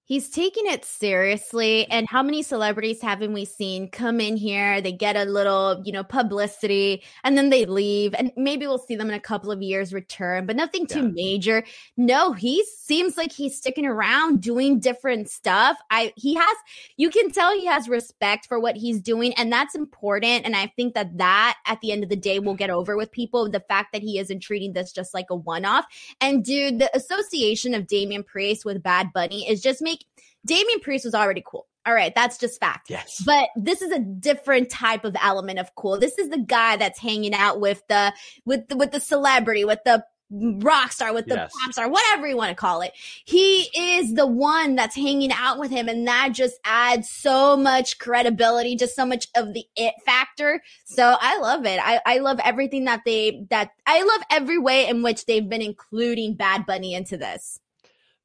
[0.07, 1.85] He's taking it seriously.
[1.91, 4.81] And how many celebrities haven't we seen come in here?
[4.81, 8.15] They get a little, you know, publicity and then they leave.
[8.15, 11.13] And maybe we'll see them in a couple of years return, but nothing too yeah.
[11.13, 11.65] major.
[11.97, 15.77] No, he seems like he's sticking around doing different stuff.
[15.91, 16.57] I he has
[16.97, 20.45] you can tell he has respect for what he's doing, and that's important.
[20.45, 23.11] And I think that that at the end of the day will get over with
[23.11, 23.51] people.
[23.51, 25.85] The fact that he isn't treating this just like a one-off.
[26.21, 30.81] And dude, the association of Damian Priest with Bad Bunny is just making like Damian
[30.81, 31.67] Priest was already cool.
[31.87, 32.91] All right, that's just fact.
[32.91, 33.23] Yes.
[33.25, 35.99] But this is a different type of element of cool.
[35.99, 38.13] This is the guy that's hanging out with the
[38.45, 41.53] with the, with the celebrity, with the rock star, with the yes.
[41.63, 42.93] pop star, whatever you want to call it.
[43.25, 47.99] He is the one that's hanging out with him, and that just adds so much
[47.99, 50.63] credibility, just so much of the it factor.
[50.87, 51.79] So I love it.
[51.81, 55.63] I, I love everything that they that I love every way in which they've been
[55.63, 57.61] including Bad Bunny into this.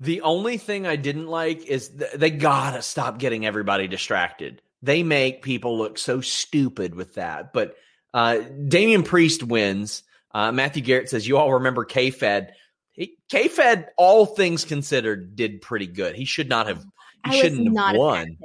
[0.01, 4.61] The only thing I didn't like is th- they gotta stop getting everybody distracted.
[4.81, 7.53] They make people look so stupid with that.
[7.53, 7.75] But
[8.13, 10.01] uh, Damian Priest wins.
[10.31, 12.53] Uh, Matthew Garrett says, You all remember K Fed.
[13.29, 16.15] K Fed, all things considered, did pretty good.
[16.15, 16.83] He should not have.
[17.27, 18.37] He I shouldn't have won.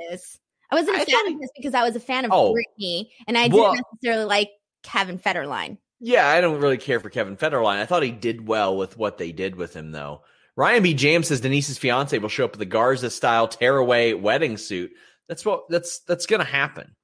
[0.70, 3.09] I wasn't a I fan of this because I was a fan of oh, Britney,
[3.26, 4.50] and I didn't well, necessarily like
[4.82, 5.78] Kevin Federline.
[6.00, 7.78] Yeah, I don't really care for Kevin Federline.
[7.78, 10.22] I thought he did well with what they did with him, though.
[10.57, 10.94] Ryan B.
[10.94, 14.90] James says Denise's fiance will show up with the Garza style tearaway wedding suit.
[15.28, 16.96] That's what that's that's gonna happen.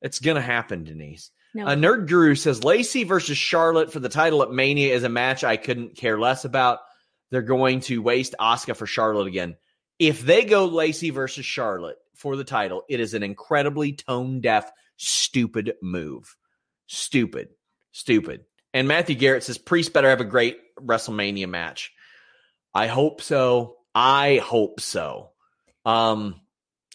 [0.00, 1.30] It's gonna happen, Denise.
[1.54, 1.66] No.
[1.66, 5.44] Uh, Nerd Guru says Lacey versus Charlotte for the title at Mania is a match
[5.44, 6.80] I couldn't care less about.
[7.30, 9.56] They're going to waste Asuka for Charlotte again.
[10.00, 14.70] If they go Lacey versus Charlotte for the title, it is an incredibly tone deaf,
[14.96, 16.36] stupid move.
[16.86, 17.50] Stupid,
[17.92, 18.44] stupid.
[18.72, 21.92] And Matthew Garrett says Priest better have a great WrestleMania match.
[22.74, 23.76] I hope so.
[23.94, 25.30] I hope so.
[25.84, 26.40] Um,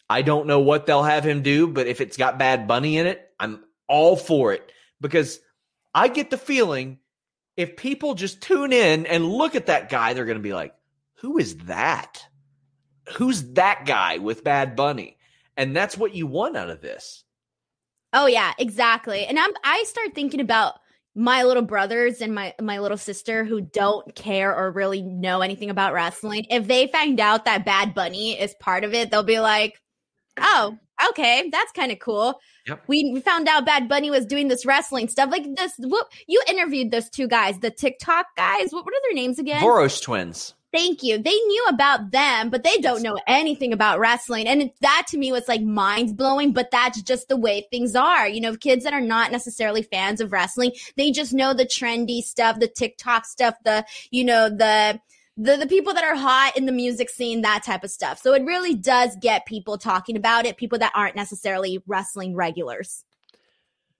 [0.09, 3.07] I don't know what they'll have him do, but if it's got Bad Bunny in
[3.07, 5.39] it, I'm all for it because
[5.93, 6.99] I get the feeling
[7.55, 10.73] if people just tune in and look at that guy, they're going to be like,
[11.15, 12.25] who is that?
[13.15, 15.17] Who's that guy with Bad Bunny?
[15.57, 17.23] And that's what you want out of this.
[18.13, 19.25] Oh yeah, exactly.
[19.25, 20.79] And I'm I start thinking about
[21.19, 25.69] my little brothers and my my little sister who don't care or really know anything
[25.69, 29.41] about wrestling, if they find out that Bad Bunny is part of it, they'll be
[29.41, 29.81] like,
[30.37, 30.77] "Oh,
[31.09, 32.83] okay, that's kind of cool." Yep.
[32.87, 35.29] We found out Bad Bunny was doing this wrestling stuff.
[35.29, 38.71] Like this, what you interviewed those two guys, the TikTok guys.
[38.71, 39.61] What, what are their names again?
[39.61, 40.53] Boros twins.
[40.71, 41.17] Thank you.
[41.17, 44.47] They knew about them, but they don't know anything about wrestling.
[44.47, 48.27] And that to me was like mind blowing, but that's just the way things are.
[48.27, 52.21] You know, kids that are not necessarily fans of wrestling, they just know the trendy
[52.21, 54.99] stuff, the TikTok stuff, the, you know, the,
[55.37, 58.19] the, the people that are hot in the music scene, that type of stuff.
[58.21, 63.05] So it really does get people talking about it, people that aren't necessarily wrestling regulars.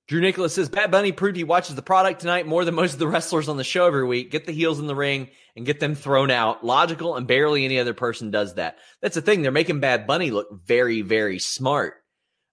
[0.10, 3.00] Drew Nicholas says Bad Bunny proved he watches the product tonight more than most of
[3.00, 4.32] the wrestlers on the show every week.
[4.32, 6.66] Get the heels in the ring and get them thrown out.
[6.66, 8.80] Logical, and barely any other person does that.
[9.02, 9.44] That's the thing.
[9.44, 11.94] They're making Bad Bunny look very, very smart.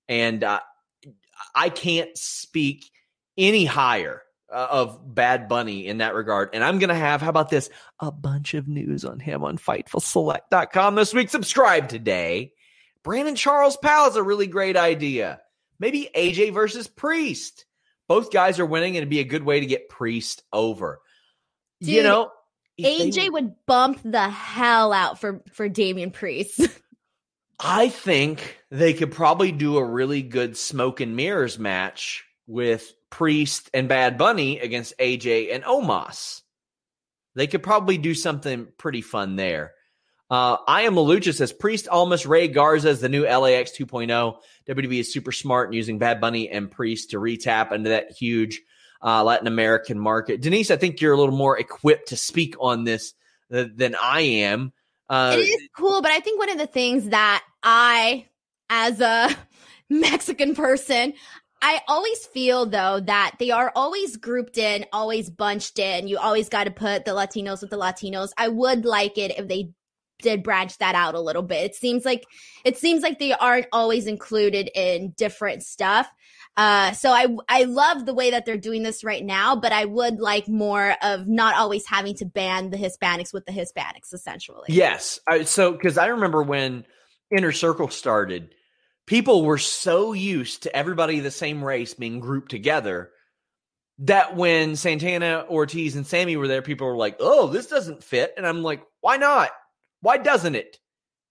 [0.07, 0.61] And uh,
[1.55, 2.91] I can't speak
[3.39, 4.21] any higher
[4.53, 6.51] uh, of Bad Bunny in that regard.
[6.53, 7.71] And I'm going to have, how about this?
[8.01, 11.31] A bunch of news on him on FightfulSelect.com this week.
[11.31, 12.53] Subscribe today.
[13.03, 15.41] Brandon Charles Powell is a really great idea.
[15.79, 17.67] Maybe AJ versus Priest.
[18.09, 21.01] Both guys are winning, and it'd be a good way to get Priest over.
[21.81, 22.31] Dude, you know,
[22.81, 26.61] AJ they, would bump the hell out for for Damian Priest.
[27.61, 33.71] I think they could probably do a really good smoke and mirrors match with Priest
[33.73, 36.43] and Bad Bunny against AJ and Omos.
[37.35, 39.73] They could probably do something pretty fun there.
[40.29, 44.37] Uh, I am Malucha says Priest, Almas, Ray Garza is the new LAX 2.0.
[44.69, 48.61] WWE is super smart in using Bad Bunny and Priest to retap into that huge
[49.03, 50.41] uh, Latin American market.
[50.41, 53.15] Denise, I think you're a little more equipped to speak on this
[53.53, 54.73] th- than I am.
[55.09, 58.27] Uh, it is cool, but I think one of the things that I,
[58.69, 59.29] as a
[59.89, 61.13] Mexican person,
[61.63, 66.09] I always feel though that they are always grouped in, always bunched in.
[66.09, 68.31] You always got to put the Latinos with the Latinos.
[68.37, 69.71] I would like it if they
[70.21, 71.65] did branch that out a little bit.
[71.65, 72.25] It seems like
[72.65, 76.11] it seems like they aren't always included in different stuff.
[76.57, 79.85] Uh, so I I love the way that they're doing this right now, but I
[79.85, 84.65] would like more of not always having to ban the Hispanics with the Hispanics, essentially.
[84.69, 86.87] Yes, I, so because I remember when
[87.31, 88.55] Inner Circle started,
[89.07, 93.11] people were so used to everybody the same race being grouped together
[93.99, 98.33] that when Santana, Ortiz, and Sammy were there, people were like, "Oh, this doesn't fit,"
[98.39, 99.51] and I'm like, "Why not?
[100.07, 100.79] Why doesn't it?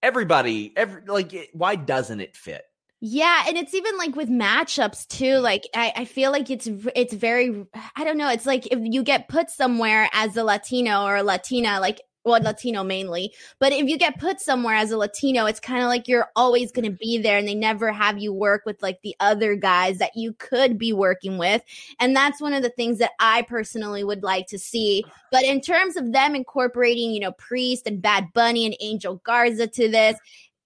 [0.04, 2.62] Everybody, every like, why doesn't it fit?"
[3.00, 5.38] Yeah, and it's even like with matchups too.
[5.38, 7.66] Like I, I feel like it's it's very
[7.96, 8.30] I don't know.
[8.30, 12.42] It's like if you get put somewhere as a Latino or a Latina, like well,
[12.42, 13.34] Latino mainly.
[13.60, 16.72] But if you get put somewhere as a Latino, it's kind of like you're always
[16.72, 20.00] going to be there and they never have you work with like the other guys
[20.00, 21.62] that you could be working with.
[22.00, 25.06] And that's one of the things that I personally would like to see.
[25.32, 29.68] But in terms of them incorporating, you know, Priest and Bad Bunny and Angel Garza
[29.68, 30.18] to this,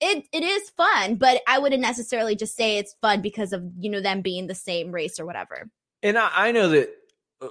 [0.02, 3.90] it it is fun, but I wouldn't necessarily just say it's fun because of, you
[3.90, 5.70] know, them being the same race or whatever.
[6.02, 6.90] And I, I know that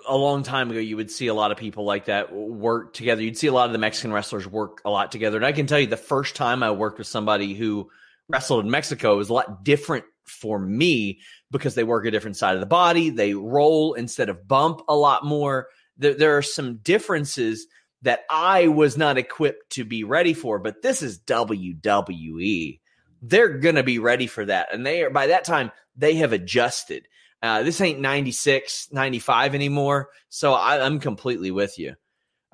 [0.06, 3.22] a long time ago, you would see a lot of people like that work together.
[3.22, 5.36] You'd see a lot of the Mexican wrestlers work a lot together.
[5.36, 7.90] And I can tell you the first time I worked with somebody who
[8.28, 11.20] wrestled in Mexico was a lot different for me
[11.50, 13.08] because they work a different side of the body.
[13.08, 15.68] They roll instead of bump a lot more.
[15.96, 17.66] There, there are some differences
[18.02, 22.80] that I was not equipped to be ready for, but this is WWE.
[23.22, 24.72] They're going to be ready for that.
[24.72, 27.08] And they are, by that time, they have adjusted.
[27.42, 30.10] Uh, this ain't 96, 95 anymore.
[30.28, 31.94] So I, am completely with you.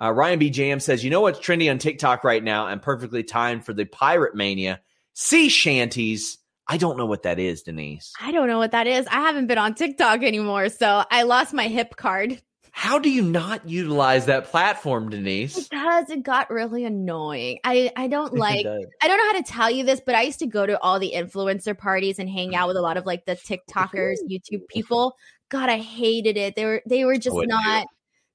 [0.01, 0.51] Uh, Ryan B.
[0.51, 3.85] Jam says, You know what's trendy on TikTok right now and perfectly timed for the
[3.85, 4.81] Pirate Mania?
[5.15, 6.39] Sea shanties.
[6.67, 8.13] I don't know what that is, Denise.
[8.21, 9.07] I don't know what that is.
[9.07, 10.69] I haven't been on TikTok anymore.
[10.71, 12.41] So I lost my hip card.
[12.77, 15.69] How do you not utilize that platform, Denise?
[15.69, 17.61] Because it got really annoying.
[17.63, 20.41] I, I don't like, I don't know how to tell you this, but I used
[20.41, 23.27] to go to all the influencer parties and hang out with a lot of like
[23.27, 25.17] the TikTokers, YouTube people.
[25.51, 26.57] God, I hated it.
[26.57, 27.87] They were, they were just oh, not,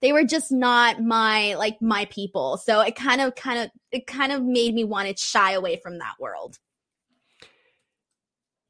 [0.01, 2.55] they were just not my, like my people.
[2.55, 5.81] So it kind of, kind of, it kind of made me want to shy away
[5.83, 6.57] from that world.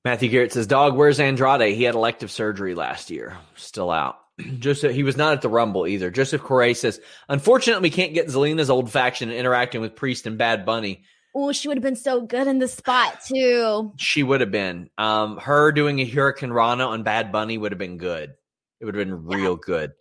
[0.04, 1.76] Matthew Garrett says, Dog, where's Andrade?
[1.76, 3.38] He had elective surgery last year.
[3.56, 4.18] Still out.
[4.60, 6.12] Joseph, he was not at the Rumble either.
[6.12, 10.66] Joseph Correa says, unfortunately, we can't get Zelina's old faction interacting with Priest and Bad
[10.66, 11.04] Bunny.
[11.36, 13.94] Oh, she would have been so good in the spot too.
[13.98, 14.90] She would have been.
[14.98, 18.34] Um, her doing a hurricanrana on Bad Bunny would have been good.
[18.80, 19.58] It would have been real yeah.
[19.62, 19.92] good.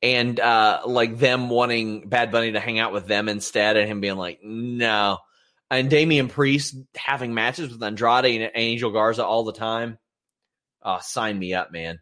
[0.00, 4.00] And uh, like them wanting Bad Bunny to hang out with them instead, and him
[4.00, 5.18] being like, no.
[5.70, 9.98] And Damian Priest having matches with Andrade and Angel Garza all the time.
[10.82, 11.98] Oh, sign me up, man.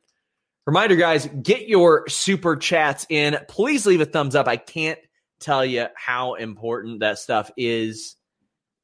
[0.67, 3.39] Reminder, guys, get your super chats in.
[3.49, 4.49] Please leave a thumbs up.
[4.49, 4.99] I can't
[5.39, 8.17] tell you how important that stuff is.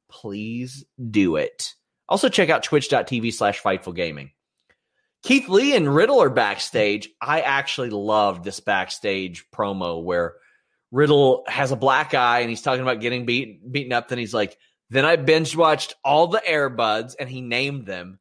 [0.09, 1.73] Please do it.
[2.07, 4.31] Also, check out twitch.tv slash fightful gaming.
[5.23, 7.09] Keith Lee and Riddle are backstage.
[7.21, 10.35] I actually loved this backstage promo where
[10.91, 14.09] Riddle has a black eye and he's talking about getting beat, beaten up.
[14.09, 14.57] Then he's like,
[14.89, 18.19] then I binge watched all the Airbuds and he named them.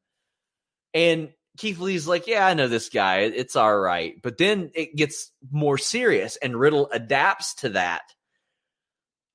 [0.94, 3.20] And Keith Lee's like, yeah, I know this guy.
[3.20, 4.14] It's all right.
[4.22, 8.03] But then it gets more serious, and Riddle adapts to that.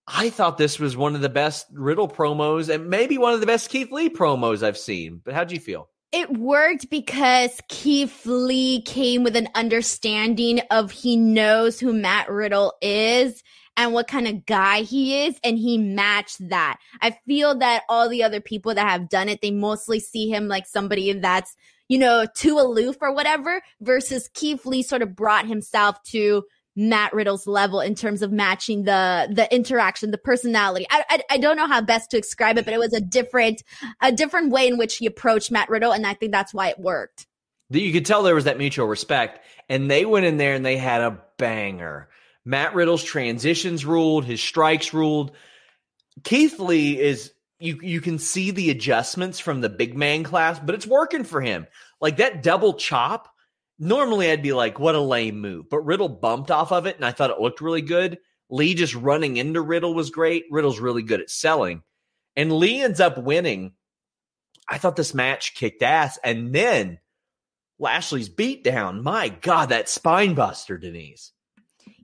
[0.08, 3.46] I thought this was one of the best Riddle promos and maybe one of the
[3.46, 5.22] best Keith Lee promos I've seen.
[5.24, 5.90] But how'd you feel?
[6.14, 12.74] It worked because Keith Lee came with an understanding of he knows who Matt Riddle
[12.82, 13.44] is
[13.76, 16.80] and what kind of guy he is, and he matched that.
[17.02, 20.48] I feel that all the other people that have done it, they mostly see him
[20.48, 21.56] like somebody that's
[21.88, 26.44] you know, too aloof or whatever, versus Keith Lee sort of brought himself to
[26.76, 30.86] Matt Riddle's level in terms of matching the the interaction, the personality.
[30.92, 33.64] I, I, I don't know how best to describe it, but it was a different
[34.00, 36.80] a different way in which he approached Matt Riddle, and I think that's why it
[36.80, 37.26] worked.
[37.70, 40.78] You could tell there was that mutual respect, and they went in there and they
[40.78, 42.10] had a banger.
[42.46, 45.32] Matt Riddle's transitions ruled, his strikes ruled.
[46.24, 50.76] Keith Lee is you you can see the adjustments from the big man class, but
[50.76, 51.68] it's working for him.
[52.00, 53.30] Like that double chop,
[53.80, 55.70] normally I'd be like, what a lame move.
[55.70, 58.20] But Riddle bumped off of it and I thought it looked really good.
[58.50, 60.46] Lee just running into Riddle was great.
[60.52, 61.82] Riddle's really good at selling.
[62.36, 63.74] And Lee ends up winning.
[64.70, 66.20] I thought this match kicked ass.
[66.24, 67.00] And then
[67.80, 69.02] Lashley's beatdown.
[69.02, 71.34] My God, that spine buster, Denise.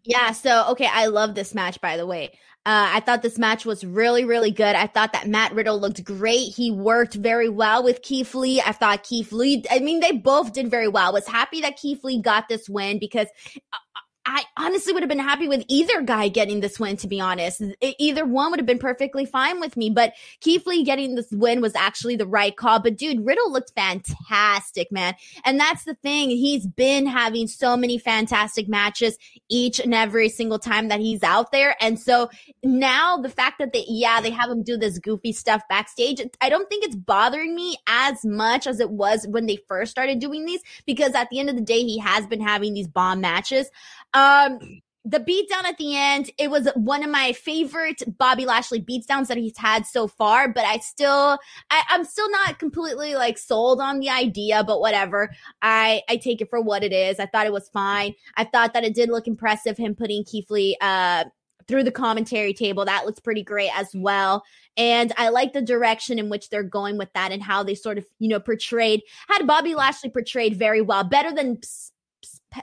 [0.04, 2.32] Yeah, so okay, I love this match by the way.
[2.66, 4.74] Uh, I thought this match was really, really good.
[4.74, 6.54] I thought that Matt Riddle looked great.
[6.54, 8.62] He worked very well with Keith Lee.
[8.62, 11.10] I thought Keith Lee, I mean, they both did very well.
[11.10, 13.78] I was happy that Keith Lee got this win because uh,
[14.26, 17.62] I honestly would have been happy with either guy getting this win, to be honest.
[17.82, 19.90] Either one would have been perfectly fine with me.
[19.90, 22.80] But Keith Lee getting this win was actually the right call.
[22.80, 25.16] But dude, Riddle looked fantastic, man.
[25.44, 26.30] And that's the thing.
[26.30, 29.18] He's been having so many fantastic matches
[29.50, 31.76] each and every single time that he's out there.
[31.82, 32.30] And so
[32.64, 36.48] now the fact that they, yeah, they have him do this goofy stuff backstage, I
[36.48, 40.46] don't think it's bothering me as much as it was when they first started doing
[40.46, 43.70] these because at the end of the day, he has been having these bomb matches.
[44.14, 44.60] Um,
[45.06, 49.38] the beatdown at the end, it was one of my favorite Bobby Lashley beatdowns that
[49.38, 51.38] he's had so far, but I still,
[51.70, 55.30] I, am still not completely like sold on the idea, but whatever.
[55.62, 57.20] I, I take it for what it is.
[57.20, 58.14] I thought it was fine.
[58.38, 61.26] I thought that it did look impressive, him putting Keith Lee, uh,
[61.68, 62.86] through the commentary table.
[62.86, 64.44] That looks pretty great as well.
[64.78, 67.98] And I like the direction in which they're going with that and how they sort
[67.98, 71.60] of, you know, portrayed, had Bobby Lashley portrayed very well, better than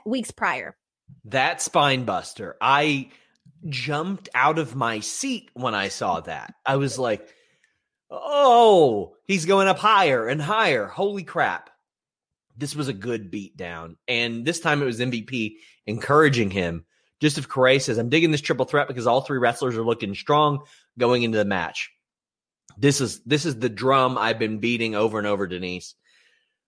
[0.05, 0.75] weeks prior.
[1.25, 2.57] That spine buster.
[2.59, 3.11] I
[3.67, 6.53] jumped out of my seat when I saw that.
[6.65, 7.27] I was like,
[8.09, 10.87] oh, he's going up higher and higher.
[10.87, 11.69] Holy crap.
[12.57, 13.97] This was a good beat down.
[14.07, 15.55] And this time it was MVP
[15.85, 16.85] encouraging him.
[17.19, 20.15] Just if Corey says, I'm digging this triple threat because all three wrestlers are looking
[20.15, 20.65] strong
[20.97, 21.91] going into the match.
[22.77, 25.93] This is this is the drum I've been beating over and over, Denise.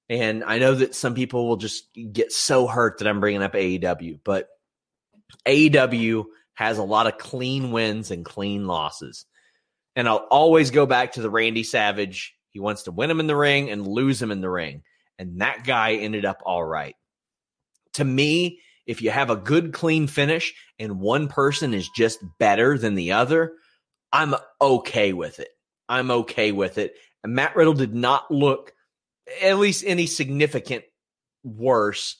[0.10, 3.54] And I know that some people will just get so hurt that I'm bringing up
[3.54, 4.49] AEW, but
[5.47, 6.26] AEW
[6.56, 9.26] has a lot of clean wins and clean losses.
[9.95, 12.36] And I'll always go back to the Randy Savage.
[12.51, 14.84] He wants to win him in the ring and lose him in the ring.
[15.18, 16.95] And that guy ended up all right.
[17.93, 22.78] To me, if you have a good, clean finish and one person is just better
[22.78, 23.54] than the other,
[24.12, 25.49] I'm okay with it.
[25.88, 26.95] I'm okay with it.
[27.24, 28.74] And Matt Riddle did not look
[29.42, 30.84] at least any significant
[31.44, 32.16] worse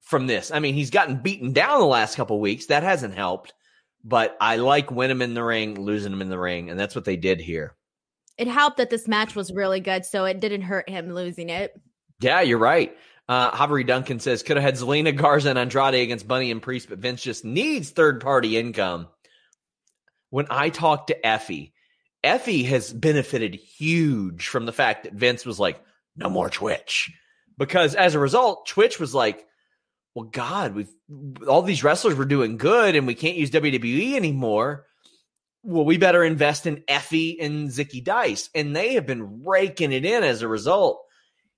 [0.00, 0.50] from this.
[0.50, 2.66] I mean, he's gotten beaten down the last couple weeks.
[2.66, 3.52] That hasn't helped.
[4.04, 6.94] But I like winning him in the ring, losing him in the ring, and that's
[6.94, 7.74] what they did here.
[8.38, 11.74] It helped that this match was really good, so it didn't hurt him losing it.
[12.20, 12.96] Yeah, you're right.
[13.28, 16.88] Uh, Javier Duncan says could have had Zelina Garza and Andrade against Bunny and Priest,
[16.88, 19.08] but Vince just needs third party income.
[20.30, 21.72] When I talked to Effy,
[22.24, 25.80] Effy has benefited huge from the fact that Vince was like,
[26.18, 27.10] no more Twitch.
[27.56, 29.44] Because as a result, Twitch was like,
[30.14, 30.90] well, God, we've
[31.46, 34.86] all these wrestlers were doing good and we can't use WWE anymore.
[35.62, 38.50] Well, we better invest in Effy and Zicky Dice.
[38.54, 41.02] And they have been raking it in as a result.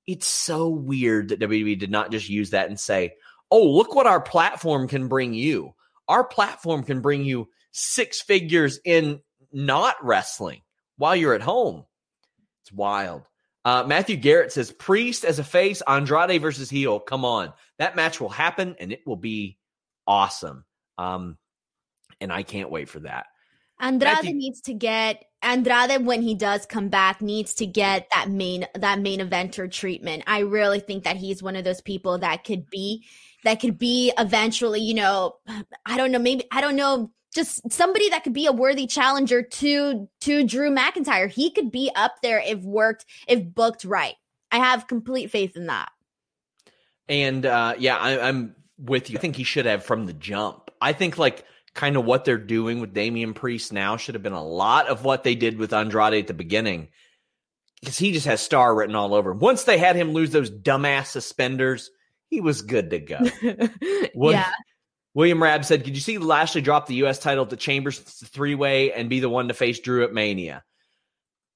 [0.06, 3.14] It's so weird that WWE did not just use that and say,
[3.50, 5.74] oh, look what our platform can bring you.
[6.08, 9.20] Our platform can bring you six figures in
[9.52, 10.62] not wrestling
[10.96, 11.84] while you're at home.
[12.62, 13.22] It's wild.
[13.64, 16.98] Uh, Matthew Garrett says Priest as a face, Andrade versus heel.
[16.98, 19.58] Come on, that match will happen and it will be
[20.06, 20.64] awesome.
[20.96, 21.36] Um,
[22.20, 23.26] and I can't wait for that.
[23.78, 28.28] Andrade Matthew- needs to get Andrade when he does come back needs to get that
[28.28, 30.22] main that main eventer treatment.
[30.26, 33.06] I really think that he's one of those people that could be
[33.44, 35.36] that could be eventually, you know,
[35.86, 39.42] I don't know, maybe I don't know just somebody that could be a worthy challenger
[39.42, 41.30] to to Drew McIntyre.
[41.30, 44.14] He could be up there if worked, if booked right.
[44.50, 45.90] I have complete faith in that.
[47.08, 49.18] And uh, yeah, I, I'm with you.
[49.18, 50.70] I think he should have from the jump.
[50.80, 54.32] I think like kind of what they're doing with Damian Priest now should have been
[54.32, 56.88] a lot of what they did with Andrade at the beginning.
[57.80, 59.38] Because he just has star written all over him.
[59.38, 61.90] Once they had him lose those dumbass suspenders,
[62.28, 63.18] he was good to go.
[64.14, 64.50] yeah.
[65.14, 67.18] William Rab said, Could you see Lashley drop the U.S.
[67.18, 70.64] title to Chambers three way and be the one to face Drew at Mania?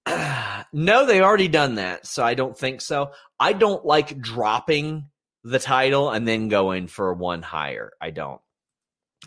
[0.76, 3.12] No, they already done that, so I don't think so.
[3.38, 5.06] I don't like dropping
[5.44, 7.92] the title and then going for one higher.
[8.00, 8.40] I don't.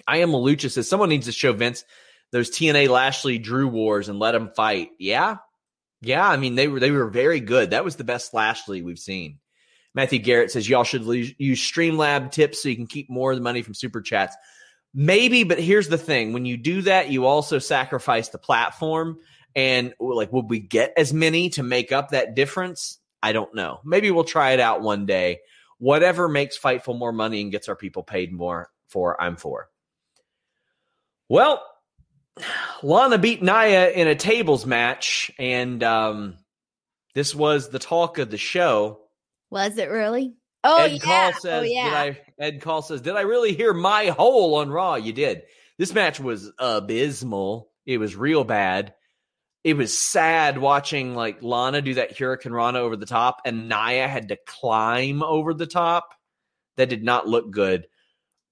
[0.06, 1.86] I am Lucha says someone needs to show Vince
[2.34, 4.90] those TNA Lashley Drew wars and let them fight.
[5.00, 5.38] Yeah,
[6.02, 6.28] yeah.
[6.28, 7.70] I mean they were they were very good.
[7.70, 9.40] That was the best Lashley we've seen.
[9.98, 11.06] Matthew Garrett says y'all should
[11.40, 14.36] use Streamlab tips so you can keep more of the money from super chats.
[14.94, 19.18] Maybe, but here's the thing: when you do that, you also sacrifice the platform.
[19.56, 23.00] And like, would we get as many to make up that difference?
[23.24, 23.80] I don't know.
[23.84, 25.40] Maybe we'll try it out one day.
[25.80, 29.68] Whatever makes Fightful more money and gets our people paid more for, I'm for.
[31.28, 31.66] Well,
[32.84, 36.38] Lana beat Nia in a tables match, and um,
[37.16, 39.07] this was the talk of the show.
[39.50, 40.36] Was it really?
[40.64, 40.98] Oh Ed yeah.
[41.00, 41.84] Call oh says, yeah.
[41.84, 45.44] Did I, Ed Call says, "Did I really hear my hole on Raw?" You did.
[45.78, 47.70] This match was abysmal.
[47.86, 48.94] It was real bad.
[49.64, 54.30] It was sad watching like Lana do that hurricanrana over the top, and Nia had
[54.30, 56.14] to climb over the top.
[56.78, 57.88] That did not look good.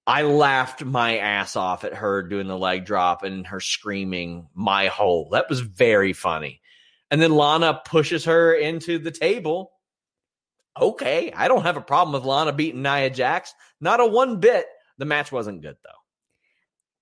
[0.07, 4.87] I laughed my ass off at her doing the leg drop and her screaming my
[4.87, 5.29] hole.
[5.31, 6.61] That was very funny.
[7.09, 9.71] And then Lana pushes her into the table.
[10.79, 13.53] Okay, I don't have a problem with Lana beating Nia Jax.
[13.79, 14.65] Not a one bit.
[14.97, 15.77] The match wasn't good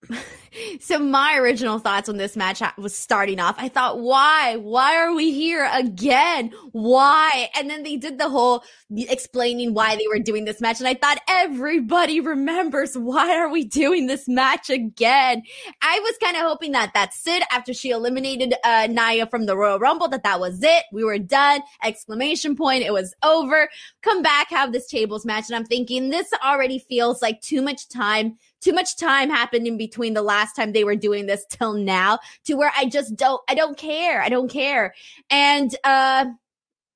[0.10, 0.18] though.
[0.80, 3.56] so my original thoughts on this match was starting off.
[3.58, 4.58] I thought, why?
[4.58, 6.52] Why are we here again?
[6.72, 7.50] Why?
[7.56, 8.64] And then they did the whole
[8.96, 10.80] explaining why they were doing this match.
[10.80, 15.44] And I thought everybody remembers why are we doing this match again?
[15.82, 19.58] I was kind of hoping that that's it after she eliminated uh, Nia from the
[19.58, 20.84] Royal Rumble, that that was it.
[20.92, 21.62] We were done.
[21.84, 22.84] Exclamation point.
[22.84, 23.70] It was over.
[24.02, 25.46] Come back, have this tables match.
[25.48, 29.78] And I'm thinking this already feels like too much time too much time happened in
[29.78, 33.42] between the last time they were doing this till now to where I just don't
[33.48, 34.22] I don't care.
[34.22, 34.94] I don't care.
[35.30, 36.26] And uh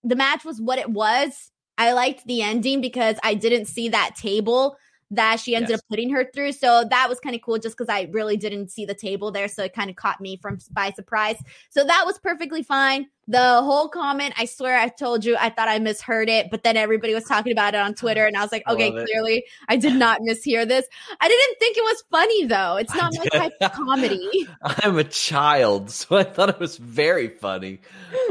[0.03, 1.51] the match was what it was.
[1.77, 4.77] I liked the ending because I didn't see that table
[5.11, 5.79] that she ended yes.
[5.79, 6.51] up putting her through.
[6.51, 9.47] So that was kind of cool just because I really didn't see the table there.
[9.47, 11.37] So it kind of caught me from by surprise.
[11.69, 13.07] So that was perfectly fine.
[13.29, 16.77] The whole comment, I swear I told you I thought I misheard it, but then
[16.77, 19.95] everybody was talking about it on Twitter and I was like, okay, clearly I did
[19.95, 20.85] not mishear this.
[21.19, 22.77] I didn't think it was funny though.
[22.77, 24.47] It's not my type of comedy.
[24.61, 27.81] I'm a child, so I thought it was very funny.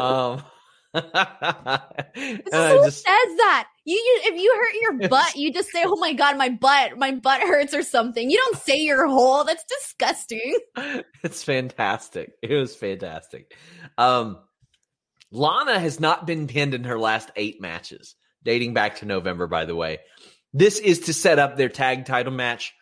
[0.01, 0.43] Um
[0.97, 3.69] who just, says that?
[3.85, 6.97] You, you if you hurt your butt, you just say, "Oh my god, my butt,
[6.97, 8.31] my butt hurts" or something.
[8.31, 9.45] You don't say your hole.
[9.45, 10.57] That's disgusting.
[11.23, 12.33] It's fantastic.
[12.41, 13.55] It was fantastic.
[13.99, 14.39] Um,
[15.31, 19.47] Lana has not been pinned in her last eight matches, dating back to November.
[19.47, 19.99] By the way,
[20.53, 22.75] this is to set up their tag title match.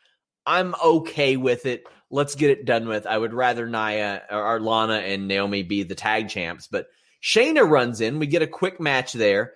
[0.46, 1.84] I'm okay with it.
[2.10, 3.06] Let's get it done with.
[3.06, 6.86] I would rather Nia or, or Lana and Naomi be the tag champs, but
[7.22, 8.18] Shayna runs in.
[8.18, 9.54] We get a quick match there.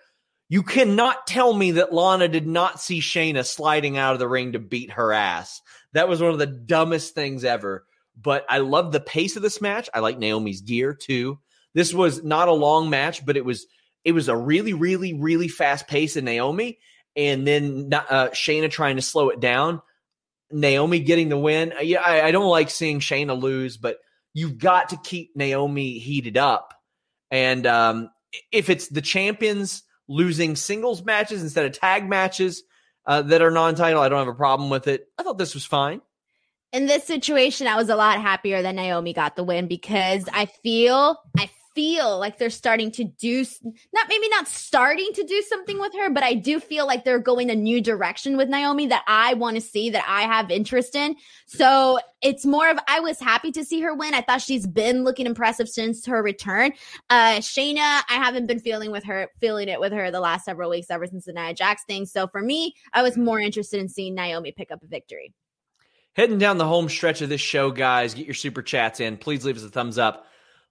[0.49, 4.53] You cannot tell me that Lana did not see Shayna sliding out of the ring
[4.53, 5.61] to beat her ass.
[5.93, 7.85] That was one of the dumbest things ever.
[8.21, 9.91] But I love the pace of this match.
[9.93, 11.39] I like Naomi's gear too.
[11.75, 13.67] This was not a long match, but it was
[14.05, 16.79] it was a really, really, really fast pace in Naomi,
[17.17, 19.83] and then uh, Shayna trying to slow it down.
[20.51, 21.75] Naomi getting the win.
[21.83, 23.99] Yeah, I, I don't like seeing Shayna lose, but
[24.33, 26.73] you've got to keep Naomi heated up
[27.31, 28.11] and um,
[28.53, 32.63] if it's the champions losing singles matches instead of tag matches
[33.07, 35.07] uh, that are non-title, I don't have a problem with it.
[35.19, 36.01] I thought this was fine.
[36.73, 40.47] In this situation, I was a lot happier that Naomi got the win because I
[40.47, 41.49] feel I
[41.79, 43.45] feel like they're starting to do
[43.93, 47.21] not maybe not starting to do something with her, but I do feel like they're
[47.21, 50.97] going a new direction with Naomi that I want to see that I have interest
[50.97, 51.15] in.
[51.47, 54.13] So it's more of I was happy to see her win.
[54.13, 56.73] I thought she's been looking impressive since her return.
[57.11, 60.71] Uh Shayna, I haven't been feeling with her feeling it with her the last several
[60.71, 62.07] weeks ever since the Nia Jax thing.
[62.07, 65.33] So for me, I was more interested in seeing Naomi pick up a victory.
[66.17, 69.17] Heading down the home stretch of this show, guys, get your super chats in.
[69.17, 70.25] Please leave us a thumbs up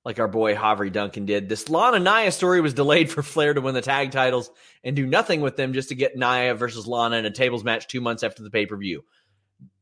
[0.07, 1.49] like our boy Javier Duncan did.
[1.49, 4.49] This Lana Nia story was delayed for Flair to win the tag titles
[4.81, 7.87] and do nothing with them just to get Nia versus Lana in a tables match
[7.87, 9.03] two months after the pay per view.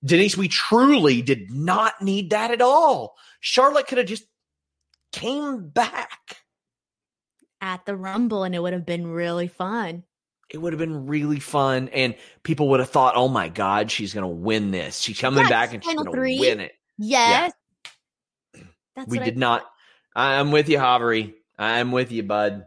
[0.03, 3.17] Denise, we truly did not need that at all.
[3.39, 4.25] Charlotte could have just
[5.11, 6.37] came back
[7.61, 10.05] at the Rumble and it would have been really fun.
[10.49, 14.13] It would have been really fun, and people would have thought, "Oh my God, she's
[14.13, 14.99] going to win this.
[14.99, 17.51] She's coming back and she's going to win it." Yes,
[18.95, 19.03] yeah.
[19.07, 19.65] we did not
[20.15, 21.33] I'm with you, Havery.
[21.57, 22.65] I'm with you, bud.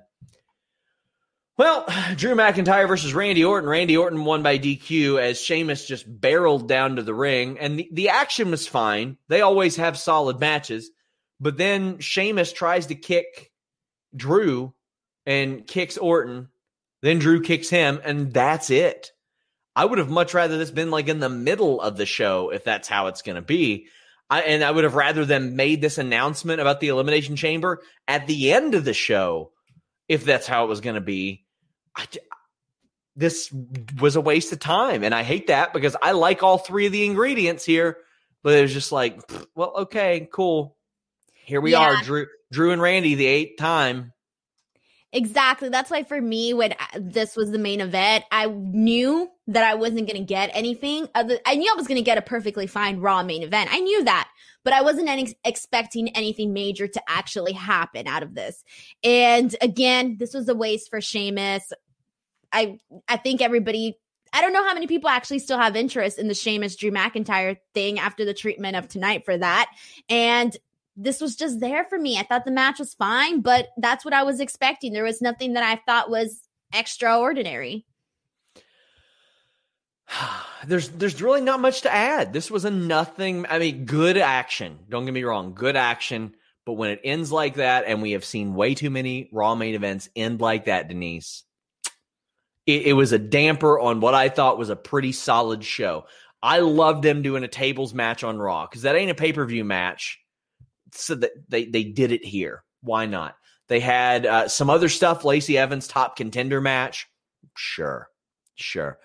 [1.57, 1.87] Well,
[2.17, 3.69] Drew McIntyre versus Randy Orton.
[3.69, 7.89] Randy Orton won by DQ as Sheamus just barreled down to the ring, and the,
[7.93, 9.17] the action was fine.
[9.29, 10.91] They always have solid matches,
[11.41, 13.51] but then Sheamus tries to kick
[14.15, 14.73] Drew,
[15.29, 16.49] and kicks Orton,
[17.03, 19.13] then Drew kicks him, and that's it.
[19.77, 22.65] I would have much rather this been like in the middle of the show if
[22.65, 23.89] that's how it's going to be.
[24.31, 28.27] I, and I would have rather them made this announcement about the Elimination Chamber at
[28.27, 29.53] the end of the show
[30.07, 31.45] if that's how it was going to be.
[31.97, 32.07] I,
[33.17, 33.53] this
[34.01, 35.03] was a waste of time.
[35.03, 37.99] And I hate that because I like all three of the ingredients here,
[38.43, 39.21] but it was just like,
[39.57, 40.77] well, okay, cool.
[41.33, 41.81] Here we yeah.
[41.81, 44.13] are, Drew, Drew and Randy, the eighth time.
[45.13, 45.71] Exactly.
[45.71, 49.75] That's why for me, when uh, this was the main event, I knew that I
[49.75, 51.09] wasn't going to get anything.
[51.15, 53.71] Other, I knew I was going to get a perfectly fine Raw main event.
[53.73, 54.29] I knew that,
[54.65, 58.63] but I wasn't any, expecting anything major to actually happen out of this.
[59.03, 61.73] And again, this was a waste for Sheamus.
[62.53, 62.79] I
[63.09, 63.99] I think everybody.
[64.31, 67.57] I don't know how many people actually still have interest in the Sheamus Drew McIntyre
[67.73, 69.71] thing after the treatment of tonight for that.
[70.11, 70.55] And
[70.99, 72.19] this was just there for me.
[72.19, 74.93] I thought the match was fine, but that's what I was expecting.
[74.93, 76.43] There was nothing that I thought was
[76.75, 77.87] extraordinary.
[80.67, 82.33] there's there's really not much to add.
[82.33, 83.47] This was a nothing.
[83.49, 84.81] I mean, good action.
[84.89, 86.35] Don't get me wrong, good action.
[86.67, 89.75] But when it ends like that, and we have seen way too many Raw main
[89.75, 91.45] events end like that, Denise,
[92.67, 96.07] it, it was a damper on what I thought was a pretty solid show.
[96.43, 99.47] I loved them doing a tables match on Raw because that ain't a pay per
[99.47, 100.19] view match
[100.93, 102.63] so that they they did it here.
[102.83, 103.37] Why not?
[103.69, 105.25] They had uh, some other stuff.
[105.25, 107.07] Lacey Evans top contender match.
[107.57, 108.09] Sure,
[108.55, 108.99] sure.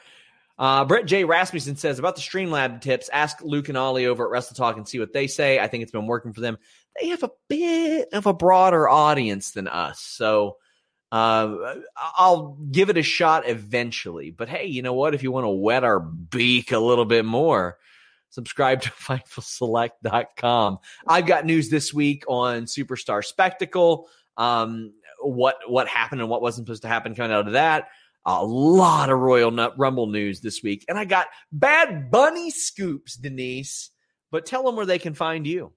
[0.58, 1.24] Uh, Brett J.
[1.24, 3.10] Rasmussen says about the Streamlab tips.
[3.12, 5.60] Ask Luke and Ollie over at Wrestle Talk and see what they say.
[5.60, 6.58] I think it's been working for them.
[7.00, 10.58] They have a bit of a broader audience than us, so
[11.12, 14.32] uh, I'll give it a shot eventually.
[14.32, 15.14] But hey, you know what?
[15.14, 17.78] If you want to wet our beak a little bit more,
[18.34, 20.80] subscribe to FightfulSelect.com.
[21.08, 24.10] I've got news this week on Superstar Spectacle.
[24.38, 27.90] Um, what what happened and what wasn't supposed to happen coming out of that.
[28.26, 33.16] A lot of Royal Nut Rumble news this week, and I got Bad Bunny scoops,
[33.16, 33.92] Denise.
[34.32, 35.72] But tell them where they can find you.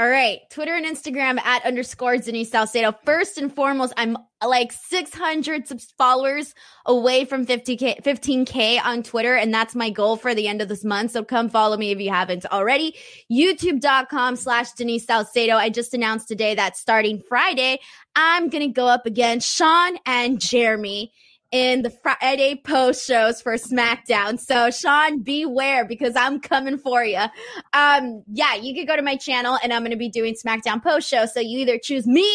[0.00, 0.40] All right.
[0.48, 2.94] Twitter and Instagram at underscore Denise Salcedo.
[3.04, 6.54] First and foremost, I'm like 600 followers
[6.86, 9.34] away from 50K, 15K on Twitter.
[9.34, 11.10] And that's my goal for the end of this month.
[11.10, 12.96] So come follow me if you haven't already.
[13.30, 15.56] YouTube.com slash Denise Salcedo.
[15.56, 17.78] I just announced today that starting Friday,
[18.16, 21.12] I'm to go up against Sean and Jeremy
[21.52, 24.38] in the Friday post shows for SmackDown.
[24.38, 27.24] So Sean, beware because I'm coming for you.
[27.72, 30.82] Um, yeah, you could go to my channel and I'm going to be doing SmackDown
[30.82, 31.26] post show.
[31.26, 32.28] So you either choose me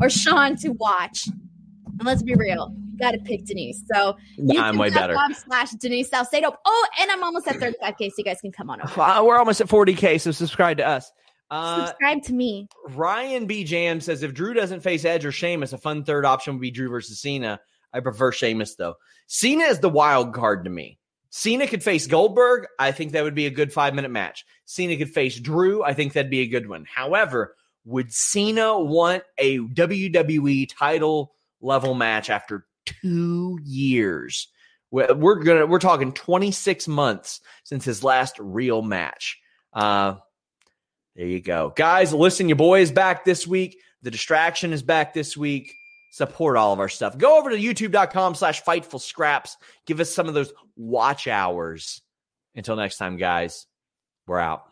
[0.00, 1.26] or Sean to watch.
[1.26, 3.82] And let's be real, you got to pick Denise.
[3.92, 5.16] So nah, I'm way better.
[5.34, 6.56] Slash Denise Salcedo.
[6.64, 9.24] Oh, and I'm almost at 35k, so you guys can come on over.
[9.24, 11.12] We're almost at 40k, so subscribe to us.
[11.50, 12.66] Uh, Subscribe to me.
[12.88, 13.62] Ryan B.
[13.62, 16.70] Jam says if Drew doesn't face Edge or Sheamus, a fun third option would be
[16.70, 17.60] Drew versus Cena.
[17.92, 18.94] I prefer Sheamus though.
[19.26, 20.98] Cena is the wild card to me.
[21.30, 22.66] Cena could face Goldberg.
[22.78, 24.44] I think that would be a good five minute match.
[24.66, 25.82] Cena could face Drew.
[25.82, 26.84] I think that'd be a good one.
[26.84, 34.48] However, would Cena want a WWE title level match after two years?
[34.90, 39.40] We're gonna we're talking 26 months since his last real match.
[39.72, 40.16] Uh,
[41.16, 42.12] there you go, guys.
[42.12, 43.78] Listen, your boy is back this week.
[44.02, 45.72] The distraction is back this week
[46.12, 47.16] support all of our stuff.
[47.18, 49.56] Go over to youtube.com slash fightful scraps.
[49.86, 52.02] Give us some of those watch hours.
[52.54, 53.66] Until next time, guys,
[54.26, 54.71] we're out.